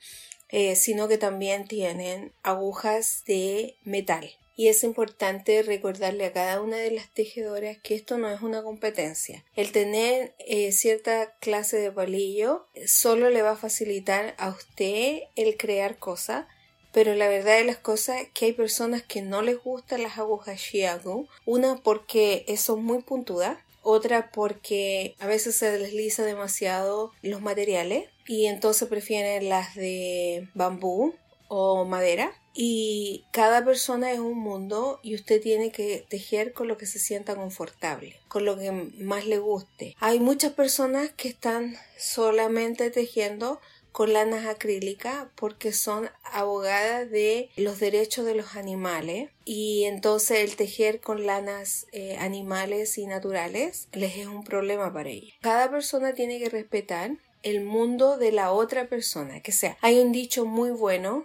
eh, 0.49 0.75
sino 0.75 1.07
que 1.07 1.17
también 1.17 1.67
tienen 1.67 2.33
agujas 2.43 3.23
de 3.25 3.75
metal. 3.83 4.29
Y 4.57 4.69
es 4.69 4.83
importante 4.83 5.61
recordarle 5.61 6.25
a 6.25 6.33
cada 6.33 6.61
una 6.61 6.77
de 6.77 6.89
las 6.89 7.09
tejedoras 7.13 7.77
que 7.77 7.93
esto 7.93 8.17
no 8.17 8.27
es 8.29 8.41
una 8.41 8.63
competencia. 8.63 9.45
El 9.55 9.71
tener 9.71 10.33
eh, 10.39 10.71
cierta 10.71 11.35
clase 11.39 11.77
de 11.77 11.91
palillo 11.91 12.67
solo 12.87 13.29
le 13.29 13.43
va 13.43 13.51
a 13.51 13.55
facilitar 13.55 14.33
a 14.39 14.49
usted 14.49 15.19
el 15.35 15.57
crear 15.57 15.99
cosas, 15.99 16.47
pero 16.91 17.15
la 17.15 17.27
verdad 17.27 17.57
de 17.57 17.65
las 17.65 17.77
cosas 17.77 18.21
es 18.21 18.29
que 18.29 18.45
hay 18.45 18.53
personas 18.53 19.03
que 19.03 19.21
no 19.21 19.41
les 19.41 19.61
gustan 19.61 20.03
las 20.03 20.17
agujas 20.17 20.61
Chiago, 20.61 21.27
una 21.45 21.77
porque 21.77 22.45
son 22.57 22.83
muy 22.83 23.01
puntudas 23.01 23.57
otra 23.87 24.31
porque 24.31 25.15
a 25.19 25.27
veces 25.27 25.55
se 25.55 25.71
desliza 25.71 26.23
demasiado 26.23 27.13
los 27.21 27.41
materiales 27.41 28.09
y 28.27 28.47
entonces 28.47 28.89
prefieren 28.89 29.47
las 29.47 29.75
de 29.75 30.49
bambú 30.53 31.13
o 31.47 31.85
madera 31.85 32.33
y 32.59 33.23
cada 33.31 33.63
persona 33.63 34.11
es 34.11 34.19
un 34.19 34.39
mundo 34.39 34.99
y 35.03 35.13
usted 35.13 35.39
tiene 35.39 35.71
que 35.71 36.03
tejer 36.09 36.53
con 36.53 36.67
lo 36.67 36.75
que 36.75 36.87
se 36.87 36.97
sienta 36.97 37.35
confortable, 37.35 38.19
con 38.27 38.45
lo 38.45 38.57
que 38.57 38.71
más 38.71 39.27
le 39.27 39.37
guste. 39.37 39.95
Hay 39.99 40.19
muchas 40.19 40.53
personas 40.53 41.11
que 41.11 41.27
están 41.27 41.77
solamente 41.99 42.89
tejiendo 42.89 43.61
con 43.91 44.13
lanas 44.13 44.45
acrílicas 44.45 45.27
porque 45.35 45.71
son 45.73 46.09
abogadas 46.23 47.09
de 47.09 47.49
los 47.55 47.79
derechos 47.79 48.25
de 48.25 48.35
los 48.35 48.55
animales 48.55 49.29
y 49.45 49.85
entonces 49.85 50.39
el 50.39 50.55
tejer 50.55 50.99
con 51.01 51.25
lanas 51.25 51.87
eh, 51.91 52.17
animales 52.19 52.97
y 52.97 53.07
naturales 53.07 53.87
les 53.93 54.17
es 54.17 54.27
un 54.27 54.43
problema 54.43 54.93
para 54.93 55.09
ellos. 55.09 55.33
Cada 55.41 55.71
persona 55.71 56.13
tiene 56.13 56.39
que 56.39 56.49
respetar 56.49 57.11
el 57.43 57.63
mundo 57.63 58.17
de 58.17 58.31
la 58.31 58.51
otra 58.51 58.87
persona, 58.87 59.41
que 59.41 59.51
sea. 59.51 59.77
Hay 59.81 59.99
un 59.99 60.11
dicho 60.11 60.45
muy 60.45 60.71
bueno 60.71 61.23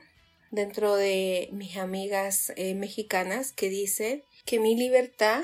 dentro 0.51 0.95
de 0.95 1.49
mis 1.53 1.77
amigas 1.77 2.53
eh, 2.57 2.75
mexicanas 2.75 3.53
que 3.53 3.69
dice 3.69 4.23
que 4.45 4.61
mi 4.61 4.77
libertad 4.77 5.43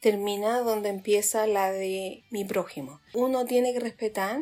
termina 0.00 0.60
donde 0.60 0.90
empieza 0.90 1.46
la 1.46 1.72
de 1.72 2.24
mi 2.30 2.44
prójimo. 2.44 3.00
Uno 3.14 3.44
tiene 3.46 3.72
que 3.72 3.80
respetar 3.80 4.40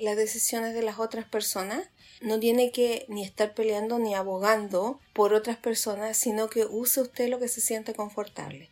las 0.00 0.16
decisiones 0.16 0.74
de 0.74 0.82
las 0.82 0.98
otras 0.98 1.24
personas. 1.24 1.88
No 2.20 2.38
tiene 2.38 2.70
que 2.70 3.06
ni 3.08 3.24
estar 3.24 3.54
peleando 3.54 3.98
ni 3.98 4.14
abogando 4.14 5.00
por 5.12 5.32
otras 5.32 5.56
personas, 5.56 6.16
sino 6.16 6.50
que 6.50 6.66
use 6.66 7.00
usted 7.00 7.28
lo 7.28 7.38
que 7.38 7.48
se 7.48 7.60
siente 7.60 7.94
confortable. 7.94 8.68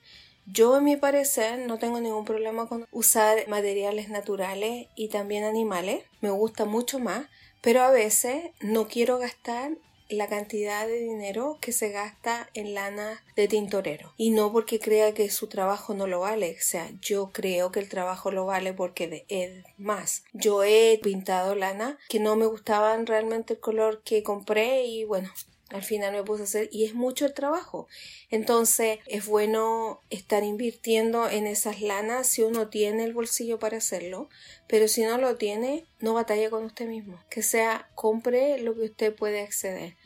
Yo, 0.51 0.77
en 0.79 0.85
mi 0.85 0.97
parecer, 0.97 1.59
no 1.59 1.79
tengo 1.79 2.01
ningún 2.01 2.25
problema 2.25 2.67
con 2.67 2.87
usar 2.91 3.47
materiales 3.49 4.09
naturales 4.09 4.87
y 4.97 5.09
también 5.09 5.45
animales. 5.45 6.05
Me 6.21 6.31
gusta 6.31 6.65
mucho 6.65 6.99
más, 6.99 7.27
pero 7.61 7.83
a 7.83 7.91
veces 7.91 8.51
no 8.61 8.89
quiero 8.89 9.19
gastar 9.19 9.73
la 10.09 10.29
cantidad 10.29 10.87
de 10.87 11.01
dinero 11.01 11.59
que 11.61 11.73
se 11.73 11.91
gasta 11.91 12.49
en 12.55 12.75
lana 12.75 13.23
de 13.37 13.49
tintorero 13.49 14.13
y 14.17 14.31
no 14.31 14.53
porque 14.53 14.81
crea 14.81 15.13
que 15.15 15.31
su 15.31 15.49
trabajo 15.49 15.95
no 15.95 16.07
lo 16.07 16.21
vale, 16.21 16.57
o 16.59 16.63
sea, 16.63 16.91
yo 17.01 17.31
creo 17.33 17.71
que 17.73 17.81
el 17.81 17.89
trabajo 17.89 18.31
lo 18.31 18.47
vale 18.47 18.73
porque 18.73 19.25
es 19.29 19.65
más. 19.77 20.25
Yo 20.33 20.65
he 20.65 20.99
pintado 21.03 21.55
lana 21.55 21.99
que 22.09 22.21
no 22.21 22.37
me 22.37 22.47
gustaban 22.47 23.07
realmente 23.07 23.55
el 23.55 23.61
color 23.61 24.03
que 24.03 24.23
compré 24.23 24.85
y 24.85 25.05
bueno, 25.05 25.31
al 25.71 25.83
final 25.83 26.13
me 26.13 26.23
puse 26.23 26.43
a 26.43 26.45
hacer 26.45 26.69
y 26.73 26.85
es 26.85 26.95
mucho 26.95 27.27
el 27.27 27.35
trabajo. 27.35 27.89
Entonces 28.31 28.99
es 29.07 29.27
bueno 29.27 30.01
estar 30.11 30.43
invirtiendo 30.45 31.29
en 31.29 31.47
esas 31.47 31.81
lanas 31.81 32.27
si 32.27 32.43
uno 32.43 32.69
tiene 32.69 33.05
el 33.05 33.13
bolsillo 33.13 33.59
para 33.59 33.79
hacerlo, 33.79 34.29
pero 34.67 34.89
si 34.89 35.03
no 35.03 35.19
lo 35.19 35.37
tiene, 35.37 35.85
no 36.01 36.15
batalla 36.15 36.51
con 36.51 36.65
usted 36.65 36.87
mismo. 36.87 37.19
Que 37.31 37.43
sea, 37.43 37.89
compre 37.95 38.59
lo 38.59 38.75
que 38.75 38.83
usted 38.83 39.15
puede 39.15 39.43
acceder. 39.43 39.97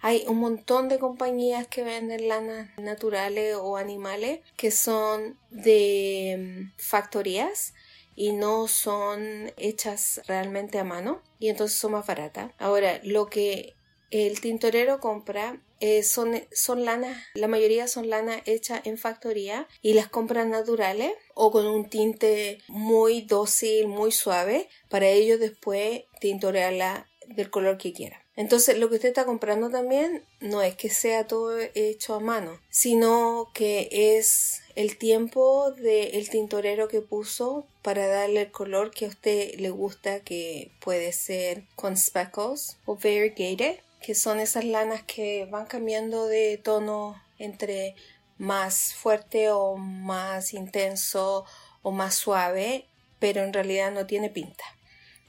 Hay 0.00 0.24
un 0.28 0.38
montón 0.38 0.88
de 0.88 1.00
compañías 1.00 1.66
que 1.66 1.82
venden 1.82 2.28
lanas 2.28 2.70
naturales 2.78 3.56
o 3.56 3.76
animales 3.76 4.40
que 4.56 4.70
son 4.70 5.36
de 5.50 6.70
mm, 6.70 6.78
factorías 6.78 7.74
y 8.14 8.32
no 8.32 8.68
son 8.68 9.52
hechas 9.56 10.20
realmente 10.26 10.78
a 10.78 10.84
mano 10.84 11.20
y 11.40 11.48
entonces 11.48 11.78
son 11.78 11.92
más 11.92 12.06
baratas. 12.06 12.52
Ahora, 12.58 13.00
lo 13.02 13.26
que 13.26 13.74
el 14.10 14.40
tintorero 14.40 15.00
compra 15.00 15.60
eh, 15.80 16.02
son, 16.02 16.42
son 16.52 16.84
lanas, 16.84 17.16
la 17.34 17.46
mayoría 17.46 17.86
son 17.86 18.10
lanas 18.10 18.42
hechas 18.46 18.80
en 18.84 18.98
factoría 18.98 19.68
y 19.80 19.94
las 19.94 20.08
compran 20.08 20.50
naturales 20.50 21.12
o 21.34 21.52
con 21.52 21.66
un 21.66 21.88
tinte 21.88 22.58
muy 22.68 23.20
dócil, 23.22 23.86
muy 23.86 24.10
suave, 24.10 24.68
para 24.88 25.08
ellos 25.08 25.38
después 25.38 26.02
tintorearla 26.20 27.08
del 27.28 27.50
color 27.50 27.78
que 27.78 27.92
quiera. 27.92 28.24
Entonces 28.34 28.78
lo 28.78 28.88
que 28.88 28.96
usted 28.96 29.08
está 29.08 29.24
comprando 29.24 29.68
también 29.68 30.24
no 30.40 30.62
es 30.62 30.76
que 30.76 30.90
sea 30.90 31.26
todo 31.26 31.58
hecho 31.74 32.14
a 32.14 32.20
mano, 32.20 32.60
sino 32.70 33.50
que 33.52 33.88
es 33.90 34.60
el 34.76 34.96
tiempo 34.96 35.72
del 35.72 36.30
tintorero 36.30 36.86
que 36.86 37.00
puso 37.00 37.66
para 37.82 38.06
darle 38.06 38.42
el 38.42 38.52
color 38.52 38.92
que 38.92 39.06
a 39.06 39.08
usted 39.08 39.56
le 39.56 39.70
gusta, 39.70 40.20
que 40.20 40.70
puede 40.80 41.12
ser 41.12 41.64
con 41.74 41.96
speckles 41.96 42.76
o 42.84 42.94
variegated 42.94 43.80
que 44.00 44.14
son 44.14 44.40
esas 44.40 44.64
lanas 44.64 45.02
que 45.02 45.46
van 45.46 45.66
cambiando 45.66 46.26
de 46.26 46.58
tono 46.58 47.22
entre 47.38 47.94
más 48.36 48.94
fuerte 48.94 49.50
o 49.50 49.76
más 49.76 50.54
intenso 50.54 51.44
o 51.82 51.90
más 51.90 52.14
suave, 52.14 52.86
pero 53.18 53.42
en 53.42 53.52
realidad 53.52 53.90
no 53.90 54.06
tiene 54.06 54.30
pinta. 54.30 54.64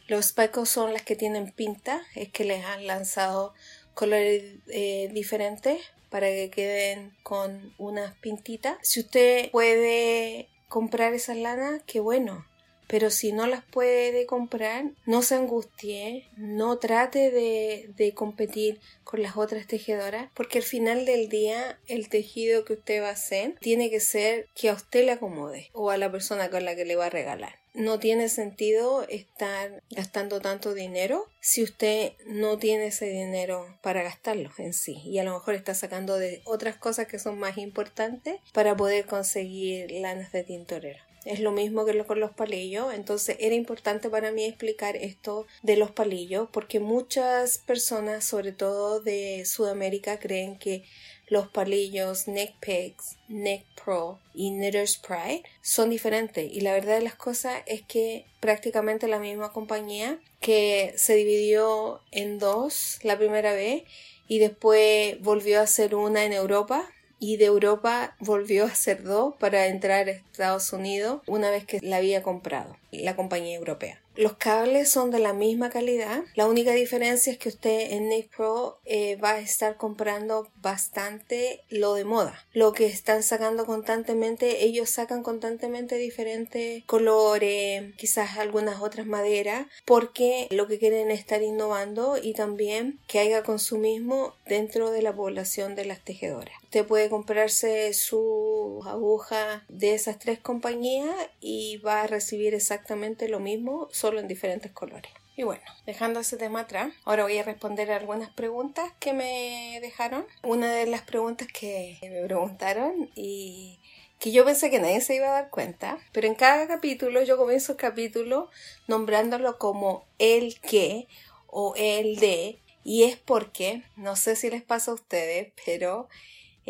Los 0.07 0.33
pecos 0.33 0.69
son 0.69 0.93
las 0.93 1.03
que 1.03 1.15
tienen 1.15 1.51
pinta, 1.51 2.01
es 2.15 2.29
que 2.31 2.43
les 2.43 2.65
han 2.65 2.87
lanzado 2.87 3.53
colores 3.93 4.55
eh, 4.67 5.09
diferentes 5.13 5.81
para 6.09 6.27
que 6.27 6.49
queden 6.49 7.15
con 7.21 7.75
unas 7.77 8.15
pintitas. 8.17 8.77
Si 8.81 9.01
usted 9.01 9.51
puede 9.51 10.49
comprar 10.67 11.13
esas 11.13 11.37
lanas, 11.37 11.81
qué 11.85 11.99
bueno. 11.99 12.48
Pero 12.89 13.11
si 13.11 13.31
no 13.31 13.45
las 13.45 13.63
puede 13.63 14.25
comprar, 14.25 14.85
no 15.05 15.21
se 15.21 15.35
angustie, 15.35 16.27
no 16.35 16.79
trate 16.79 17.29
de, 17.29 17.91
de 17.95 18.13
competir 18.15 18.81
con 19.03 19.21
las 19.21 19.37
otras 19.37 19.67
tejedoras, 19.67 20.29
porque 20.33 20.57
al 20.57 20.63
final 20.63 21.05
del 21.05 21.29
día 21.29 21.79
el 21.87 22.09
tejido 22.09 22.65
que 22.65 22.73
usted 22.73 23.01
va 23.01 23.09
a 23.09 23.13
hacer 23.13 23.55
tiene 23.59 23.91
que 23.91 23.99
ser 23.99 24.47
que 24.55 24.69
a 24.69 24.73
usted 24.73 25.05
le 25.05 25.11
acomode 25.11 25.69
o 25.73 25.91
a 25.91 25.97
la 25.97 26.11
persona 26.11 26.49
con 26.49 26.65
la 26.65 26.75
que 26.75 26.85
le 26.85 26.95
va 26.95 27.05
a 27.05 27.11
regalar. 27.11 27.59
No 27.75 27.99
tiene 27.99 28.29
sentido 28.29 29.05
estar 29.07 29.83
gastando 29.91 30.41
tanto 30.41 30.73
dinero 30.73 31.27
si 31.39 31.61
usted 31.61 32.13
no 32.25 32.57
tiene 32.57 32.87
ese 32.87 33.05
dinero 33.05 33.77
para 33.81 34.01
gastarlo 34.01 34.49
en 34.57 34.73
sí 34.73 35.01
y 35.05 35.19
a 35.19 35.23
lo 35.23 35.33
mejor 35.33 35.53
está 35.53 35.75
sacando 35.75 36.17
de 36.17 36.41
otras 36.45 36.75
cosas 36.77 37.07
que 37.07 37.19
son 37.19 37.37
más 37.37 37.59
importantes 37.59 38.39
para 38.53 38.75
poder 38.75 39.05
conseguir 39.05 39.91
lanas 39.91 40.31
de 40.31 40.43
tintorero. 40.43 41.08
Es 41.25 41.39
lo 41.39 41.51
mismo 41.51 41.85
que 41.85 41.93
lo 41.93 42.07
con 42.07 42.19
los 42.19 42.31
palillos, 42.31 42.93
entonces 42.93 43.37
era 43.39 43.53
importante 43.53 44.09
para 44.09 44.31
mí 44.31 44.45
explicar 44.45 44.95
esto 44.95 45.45
de 45.63 45.75
los 45.75 45.91
palillos 45.91 46.47
porque 46.51 46.79
muchas 46.79 47.57
personas, 47.57 48.23
sobre 48.23 48.51
todo 48.51 49.01
de 49.01 49.43
Sudamérica, 49.45 50.19
creen 50.19 50.57
que 50.57 50.85
los 51.29 51.47
palillos 51.47 52.27
Neck 52.27 52.55
Pegs, 52.59 53.17
Neck 53.27 53.63
Pro 53.83 54.19
y 54.33 54.51
Knitter's 54.51 54.97
Pride 54.97 55.43
son 55.61 55.89
diferentes. 55.89 56.51
Y 56.51 56.61
la 56.61 56.73
verdad 56.73 56.95
de 56.95 57.03
las 57.03 57.15
cosas 57.15 57.61
es 57.67 57.83
que 57.83 58.25
prácticamente 58.39 59.07
la 59.07 59.19
misma 59.19 59.53
compañía 59.53 60.19
que 60.39 60.93
se 60.97 61.15
dividió 61.15 62.01
en 62.11 62.39
dos 62.39 62.99
la 63.03 63.17
primera 63.17 63.53
vez 63.53 63.83
y 64.27 64.39
después 64.39 65.19
volvió 65.21 65.59
a 65.59 65.63
hacer 65.63 65.95
una 65.95 66.25
en 66.25 66.33
Europa 66.33 66.89
y 67.19 67.37
de 67.37 67.45
Europa 67.45 68.15
volvió 68.19 68.63
a 68.63 68.67
hacer 68.67 69.03
dos 69.03 69.35
para 69.35 69.67
entrar 69.67 70.07
a 70.07 70.11
Estados 70.11 70.73
Unidos 70.73 71.21
una 71.27 71.51
vez 71.51 71.65
que 71.65 71.79
la 71.81 71.97
había 71.97 72.23
comprado 72.23 72.77
la 72.91 73.15
compañía 73.15 73.57
europea. 73.57 73.99
Los 74.15 74.35
cables 74.35 74.89
son 74.89 75.11
de 75.11 75.19
la 75.19 75.31
misma 75.31 75.69
calidad. 75.69 76.23
La 76.35 76.47
única 76.47 76.73
diferencia 76.73 77.31
es 77.31 77.37
que 77.37 77.47
usted 77.47 77.93
en 77.93 78.09
Nick 78.09 78.35
Pro 78.35 78.77
eh, 78.83 79.15
va 79.15 79.31
a 79.31 79.39
estar 79.39 79.77
comprando 79.77 80.49
bastante 80.61 81.61
lo 81.69 81.93
de 81.93 82.03
moda. 82.03 82.45
Lo 82.51 82.73
que 82.73 82.85
están 82.85 83.23
sacando 83.23 83.65
constantemente, 83.65 84.65
ellos 84.65 84.89
sacan 84.89 85.23
constantemente 85.23 85.95
diferentes 85.95 86.83
colores, 86.83 87.95
quizás 87.95 88.37
algunas 88.37 88.81
otras 88.81 89.05
maderas, 89.05 89.67
porque 89.85 90.49
lo 90.51 90.67
que 90.67 90.79
quieren 90.79 91.11
es 91.11 91.21
estar 91.21 91.41
innovando 91.41 92.17
y 92.21 92.33
también 92.33 92.99
que 93.07 93.19
haya 93.19 93.43
consumismo 93.43 94.33
dentro 94.45 94.91
de 94.91 95.01
la 95.01 95.15
población 95.15 95.75
de 95.75 95.85
las 95.85 96.03
tejedoras. 96.03 96.55
Usted 96.69 96.85
puede 96.85 97.09
comprarse 97.09 97.91
su 97.95 98.83
aguja 98.85 99.65
de 99.69 99.95
esas 99.95 100.19
tres 100.19 100.37
compañías 100.37 101.15
y 101.41 101.77
va 101.77 102.03
a 102.03 102.07
recibir 102.07 102.53
exactamente 102.53 103.27
lo 103.27 103.39
mismo, 103.39 103.87
solo 103.91 104.19
en 104.19 104.27
diferentes 104.27 104.71
colores. 104.71 105.11
Y 105.35 105.41
bueno, 105.41 105.63
dejando 105.87 106.19
ese 106.19 106.37
tema 106.37 106.59
atrás, 106.59 106.93
ahora 107.05 107.23
voy 107.23 107.39
a 107.39 107.43
responder 107.43 107.91
algunas 107.91 108.29
preguntas 108.29 108.93
que 108.99 109.13
me 109.13 109.79
dejaron. 109.81 110.27
Una 110.43 110.71
de 110.71 110.85
las 110.85 111.01
preguntas 111.01 111.47
que 111.47 111.97
me 112.03 112.23
preguntaron 112.25 113.09
y 113.15 113.79
que 114.19 114.31
yo 114.31 114.45
pensé 114.45 114.69
que 114.69 114.79
nadie 114.79 115.01
se 115.01 115.15
iba 115.15 115.25
a 115.29 115.41
dar 115.41 115.49
cuenta, 115.49 115.97
pero 116.11 116.27
en 116.27 116.35
cada 116.35 116.67
capítulo 116.67 117.23
yo 117.23 117.35
comienzo 117.35 117.71
el 117.71 117.79
capítulo 117.79 118.51
nombrándolo 118.85 119.57
como 119.57 120.05
el 120.19 120.59
que 120.59 121.07
o 121.47 121.73
el 121.77 122.17
de, 122.17 122.59
y 122.83 123.05
es 123.05 123.17
porque, 123.17 123.81
no 123.95 124.15
sé 124.15 124.35
si 124.35 124.51
les 124.51 124.61
pasa 124.61 124.91
a 124.91 124.93
ustedes, 124.93 125.51
pero 125.65 126.09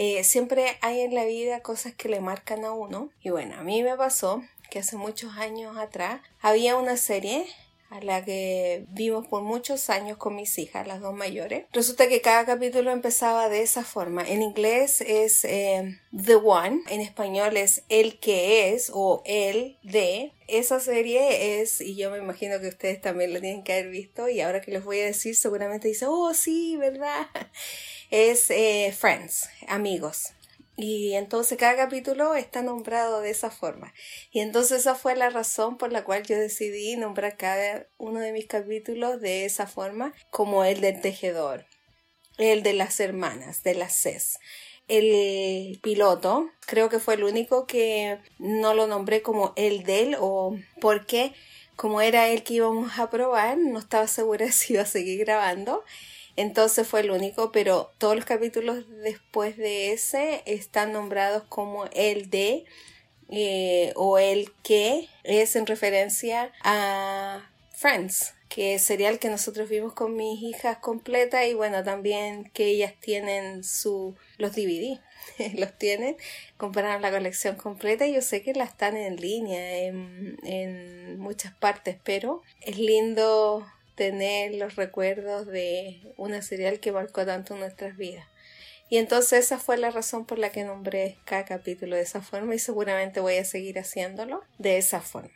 eh, 0.02 0.24
siempre 0.24 0.78
hay 0.80 1.02
en 1.02 1.14
la 1.14 1.26
vida 1.26 1.60
cosas 1.60 1.94
que 1.94 2.08
le 2.08 2.22
marcan 2.22 2.64
a 2.64 2.72
uno. 2.72 3.12
Y 3.22 3.32
bueno, 3.32 3.56
a 3.60 3.64
mí 3.64 3.84
me 3.84 3.98
pasó 3.98 4.42
que 4.70 4.80
hace 4.80 4.96
muchos 4.96 5.36
años 5.36 5.76
atrás 5.78 6.22
había 6.40 6.78
una 6.78 6.96
serie 6.96 7.46
a 7.90 8.00
la 8.00 8.24
que 8.24 8.86
vimos 8.92 9.28
por 9.28 9.42
muchos 9.42 9.90
años 9.90 10.18
con 10.18 10.38
mis 10.38 10.58
hijas, 10.58 10.88
las 10.88 11.02
dos 11.02 11.14
mayores. 11.14 11.66
Resulta 11.74 12.08
que 12.08 12.22
cada 12.22 12.46
capítulo 12.46 12.92
empezaba 12.92 13.50
de 13.50 13.62
esa 13.62 13.84
forma. 13.84 14.26
En 14.26 14.42
inglés 14.42 15.02
es 15.02 15.44
eh, 15.44 16.00
The 16.16 16.36
One, 16.36 16.84
en 16.90 17.02
español 17.02 17.58
es 17.58 17.84
El 17.90 18.20
que 18.20 18.74
es 18.74 18.92
o 18.94 19.22
El 19.26 19.80
de. 19.84 20.32
Esa 20.48 20.80
serie 20.80 21.60
es, 21.62 21.82
y 21.82 21.98
yo 21.98 22.10
me 22.10 22.20
imagino 22.20 22.62
que 22.62 22.70
ustedes 22.70 23.02
también 23.02 23.34
la 23.34 23.42
tienen 23.42 23.64
que 23.64 23.74
haber 23.74 23.90
visto, 23.90 24.30
y 24.30 24.40
ahora 24.40 24.62
que 24.62 24.72
les 24.72 24.84
voy 24.86 25.02
a 25.02 25.06
decir, 25.06 25.36
seguramente 25.36 25.90
dicen, 25.90 26.08
oh 26.10 26.34
sí, 26.34 26.78
¿verdad? 26.78 27.28
Es 28.10 28.50
eh, 28.52 28.94
Friends, 28.98 29.50
amigos. 29.68 30.34
Y 30.82 31.16
entonces 31.16 31.58
cada 31.58 31.76
capítulo 31.76 32.36
está 32.36 32.62
nombrado 32.62 33.20
de 33.20 33.32
esa 33.32 33.52
forma. 33.52 33.94
Y 34.32 34.40
entonces 34.40 34.80
esa 34.80 34.96
fue 34.96 35.14
la 35.16 35.30
razón 35.30 35.78
por 35.78 35.92
la 35.92 36.06
cual 36.06 36.24
yo 36.24 36.38
decidí 36.38 36.96
nombrar 36.96 37.36
cada 37.36 37.88
uno 37.98 38.22
de 38.22 38.32
mis 38.32 38.48
capítulos 38.48 39.20
de 39.20 39.44
esa 39.44 39.68
forma, 39.68 40.14
como 40.32 40.64
el 40.64 40.80
del 40.80 41.02
tejedor, 41.02 41.66
el 42.38 42.64
de 42.64 42.74
las 42.74 43.02
hermanas, 43.02 43.62
de 43.64 43.76
las 43.76 43.94
CES. 43.94 44.40
El 44.88 45.80
piloto, 45.84 46.50
creo 46.66 46.88
que 46.88 47.00
fue 47.00 47.16
el 47.16 47.26
único 47.26 47.68
que 47.68 48.18
no 48.38 48.74
lo 48.74 48.88
nombré 48.88 49.22
como 49.22 49.52
el 49.58 49.84
del 49.84 50.16
o 50.18 50.58
porque 50.80 51.34
como 51.76 52.02
era 52.02 52.30
el 52.30 52.44
que 52.44 52.56
íbamos 52.56 52.98
a 53.00 53.10
probar, 53.10 53.58
no 53.58 53.80
estaba 53.80 54.08
segura 54.08 54.50
si 54.54 54.74
iba 54.74 54.84
a 54.84 54.86
seguir 54.86 55.20
grabando 55.20 55.84
entonces 56.40 56.88
fue 56.88 57.02
el 57.02 57.12
único, 57.12 57.52
pero 57.52 57.92
todos 57.98 58.16
los 58.16 58.24
capítulos 58.24 58.86
después 59.04 59.58
de 59.58 59.92
ese 59.92 60.42
están 60.46 60.94
nombrados 60.94 61.44
como 61.50 61.86
el 61.92 62.30
de 62.30 62.64
eh, 63.28 63.92
o 63.98 64.18
el 64.20 64.50
que 64.64 65.10
es 65.26 65.58
en 65.58 65.66
referencia 65.66 66.54
a 66.64 67.52
Friends, 67.74 68.36
que 68.48 68.80
sería 68.80 69.10
el 69.10 69.20
que 69.20 69.30
nosotros 69.30 69.68
vimos 69.68 69.92
con 69.92 70.16
mis 70.16 70.42
hijas 70.42 70.78
completa 70.78 71.46
y 71.46 71.54
bueno, 71.54 71.84
también 71.84 72.50
que 72.54 72.68
ellas 72.68 72.94
tienen 73.02 73.66
su 73.66 74.16
los 74.38 74.56
DVD, 74.56 74.98
los 75.58 75.78
tienen, 75.78 76.16
compraron 76.56 77.02
la 77.02 77.12
colección 77.12 77.58
completa 77.58 78.08
y 78.08 78.14
yo 78.14 78.22
sé 78.22 78.44
que 78.44 78.54
la 78.54 78.64
están 78.64 78.96
en 78.96 79.18
línea 79.18 79.80
en, 79.80 80.38
en 80.44 81.20
muchas 81.20 81.54
partes, 81.54 81.98
pero 82.02 82.44
es 82.62 82.78
lindo 82.78 83.68
tener 84.00 84.56
los 84.56 84.78
recuerdos 84.78 85.46
de 85.46 86.00
una 86.16 86.42
serial 86.42 86.80
que 86.80 86.94
marcó 86.94 87.26
tanto 87.26 87.58
nuestras 87.58 87.98
vidas. 87.98 88.26
Y 88.90 88.98
entonces 88.98 89.46
esa 89.46 89.60
fue 89.60 89.78
la 89.78 89.92
razón 89.92 90.26
por 90.26 90.40
la 90.40 90.52
que 90.52 90.64
nombré 90.64 91.18
cada 91.26 91.44
capítulo 91.44 91.98
de 91.98 92.04
esa 92.04 92.22
forma 92.22 92.56
y 92.56 92.60
seguramente 92.60 93.20
voy 93.20 93.36
a 93.36 93.44
seguir 93.44 93.78
haciéndolo 93.78 94.42
de 94.58 94.78
esa 94.78 95.02
forma. 95.02 95.36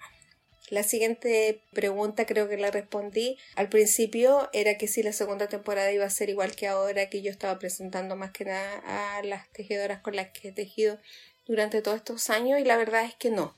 La 0.69 0.83
siguiente 0.83 1.61
pregunta 1.73 2.25
creo 2.25 2.47
que 2.47 2.57
la 2.57 2.71
respondí 2.71 3.37
al 3.55 3.67
principio 3.67 4.49
era 4.53 4.77
que 4.77 4.87
si 4.87 5.03
la 5.03 5.11
segunda 5.11 5.47
temporada 5.47 5.91
iba 5.91 6.05
a 6.05 6.09
ser 6.09 6.29
igual 6.29 6.55
que 6.55 6.67
ahora 6.67 7.09
que 7.09 7.21
yo 7.21 7.29
estaba 7.29 7.59
presentando 7.59 8.15
más 8.15 8.31
que 8.31 8.45
nada 8.45 9.17
a 9.17 9.21
las 9.23 9.51
tejedoras 9.51 9.99
con 9.99 10.15
las 10.15 10.29
que 10.29 10.47
he 10.47 10.51
tejido 10.53 10.99
durante 11.45 11.81
todos 11.81 11.97
estos 11.97 12.29
años 12.29 12.61
y 12.61 12.63
la 12.63 12.77
verdad 12.77 13.03
es 13.03 13.13
que 13.15 13.29
no. 13.29 13.53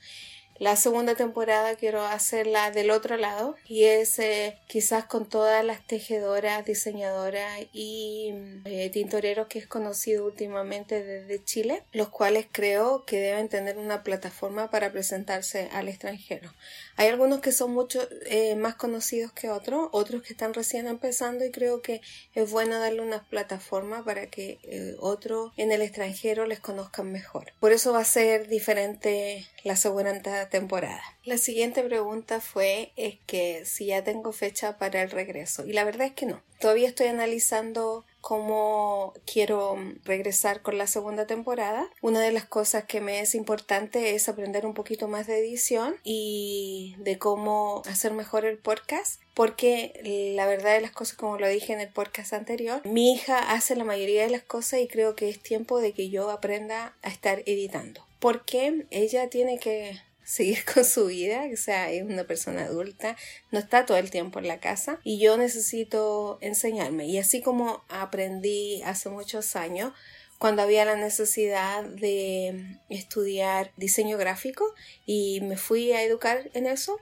La 0.57 0.77
segunda 0.77 1.15
temporada 1.15 1.75
quiero 1.75 2.05
hacerla 2.05 2.71
del 2.71 2.89
otro 2.89 3.17
lado 3.17 3.57
y 3.67 3.83
es 3.83 4.17
eh, 4.19 4.57
quizás 4.67 5.03
con 5.03 5.27
todas 5.27 5.65
las 5.65 5.85
tejedoras, 5.85 6.63
diseñadoras 6.63 7.59
y 7.73 8.33
eh, 8.63 8.89
tintoreros 8.89 9.47
que 9.47 9.59
he 9.59 9.67
conocido 9.67 10.25
últimamente 10.25 11.03
desde 11.03 11.43
Chile, 11.43 11.83
los 11.91 12.07
cuales 12.07 12.47
creo 12.49 13.03
que 13.03 13.19
deben 13.19 13.49
tener 13.49 13.77
una 13.77 14.01
plataforma 14.01 14.69
para 14.69 14.93
presentarse 14.93 15.67
al 15.73 15.89
extranjero. 15.89 16.49
Hay 16.97 17.07
algunos 17.07 17.41
que 17.41 17.51
son 17.51 17.73
mucho 17.73 18.07
eh, 18.25 18.55
más 18.55 18.75
conocidos 18.75 19.31
que 19.31 19.49
otros, 19.49 19.89
otros 19.91 20.23
que 20.23 20.33
están 20.33 20.53
recién 20.53 20.87
empezando 20.87 21.45
y 21.45 21.51
creo 21.51 21.81
que 21.81 22.01
es 22.33 22.49
bueno 22.49 22.79
darle 22.79 23.01
una 23.01 23.23
plataforma 23.23 24.03
para 24.03 24.27
que 24.27 24.59
otros 24.99 25.51
en 25.57 25.71
el 25.71 25.81
extranjero 25.81 26.45
les 26.45 26.59
conozcan 26.59 27.11
mejor. 27.11 27.53
Por 27.59 27.71
eso 27.71 27.93
va 27.93 27.99
a 27.99 28.05
ser 28.05 28.47
diferente 28.47 29.45
la 29.63 29.75
segunda 29.75 30.49
temporada. 30.49 31.01
La 31.23 31.37
siguiente 31.37 31.83
pregunta 31.83 32.39
fue 32.39 32.91
es 32.95 33.17
que 33.25 33.65
si 33.65 33.87
ya 33.87 34.03
tengo 34.03 34.31
fecha 34.31 34.77
para 34.77 35.01
el 35.01 35.11
regreso 35.11 35.65
y 35.65 35.73
la 35.73 35.83
verdad 35.83 36.07
es 36.07 36.13
que 36.13 36.25
no. 36.25 36.43
Todavía 36.59 36.87
estoy 36.87 37.07
analizando 37.07 38.05
cómo 38.25 39.13
quiero 39.31 39.77
regresar 40.03 40.63
con 40.63 40.79
la 40.79 40.87
segunda 40.87 41.27
temporada. 41.27 41.87
Una 42.01 42.21
de 42.21 42.31
las 42.31 42.45
cosas 42.45 42.85
que 42.85 42.99
me 42.99 43.19
es 43.19 43.35
importante 43.35 44.15
es 44.15 44.27
aprender 44.27 44.65
un 44.65 44.73
poquito 44.73 45.07
más 45.07 45.27
de 45.27 45.37
edición 45.37 45.95
y 46.03 46.95
de 46.97 47.19
cómo 47.19 47.83
hacer 47.85 48.13
mejor 48.13 48.45
el 48.45 48.57
podcast 48.57 49.21
porque 49.35 50.33
la 50.35 50.47
verdad 50.47 50.73
de 50.73 50.81
las 50.81 50.89
cosas 50.89 51.17
como 51.17 51.37
lo 51.37 51.47
dije 51.47 51.73
en 51.73 51.81
el 51.81 51.89
podcast 51.89 52.33
anterior 52.33 52.81
mi 52.83 53.13
hija 53.13 53.51
hace 53.51 53.75
la 53.75 53.83
mayoría 53.83 54.23
de 54.23 54.31
las 54.31 54.43
cosas 54.43 54.79
y 54.79 54.87
creo 54.87 55.15
que 55.15 55.29
es 55.29 55.39
tiempo 55.39 55.79
de 55.79 55.91
que 55.91 56.09
yo 56.09 56.31
aprenda 56.31 56.95
a 57.03 57.09
estar 57.09 57.43
editando 57.45 58.07
porque 58.19 58.87
ella 58.89 59.29
tiene 59.29 59.59
que 59.59 60.01
seguir 60.25 60.65
con 60.73 60.83
su 60.83 61.05
vida, 61.05 61.43
o 61.53 61.55
sea, 61.57 61.91
es 61.91 62.03
una 62.03 62.25
persona 62.25 62.65
adulta, 62.65 63.15
no 63.51 63.59
está 63.59 63.85
todo 63.85 63.97
el 63.97 64.09
tiempo 64.09 64.39
en 64.39 64.47
la 64.47 64.59
casa 64.59 64.99
y 65.03 65.19
yo 65.19 65.37
necesito 65.37 66.37
enseñarme. 66.41 67.05
Y 67.05 67.17
así 67.17 67.41
como 67.41 67.83
aprendí 67.87 68.81
hace 68.83 69.09
muchos 69.09 69.55
años, 69.55 69.93
cuando 70.37 70.61
había 70.61 70.83
la 70.83 70.95
necesidad 70.95 71.83
de 71.83 72.77
estudiar 72.89 73.71
diseño 73.77 74.17
gráfico 74.17 74.65
y 75.05 75.39
me 75.41 75.55
fui 75.55 75.93
a 75.93 76.03
educar 76.03 76.49
en 76.53 76.67
eso. 76.67 76.99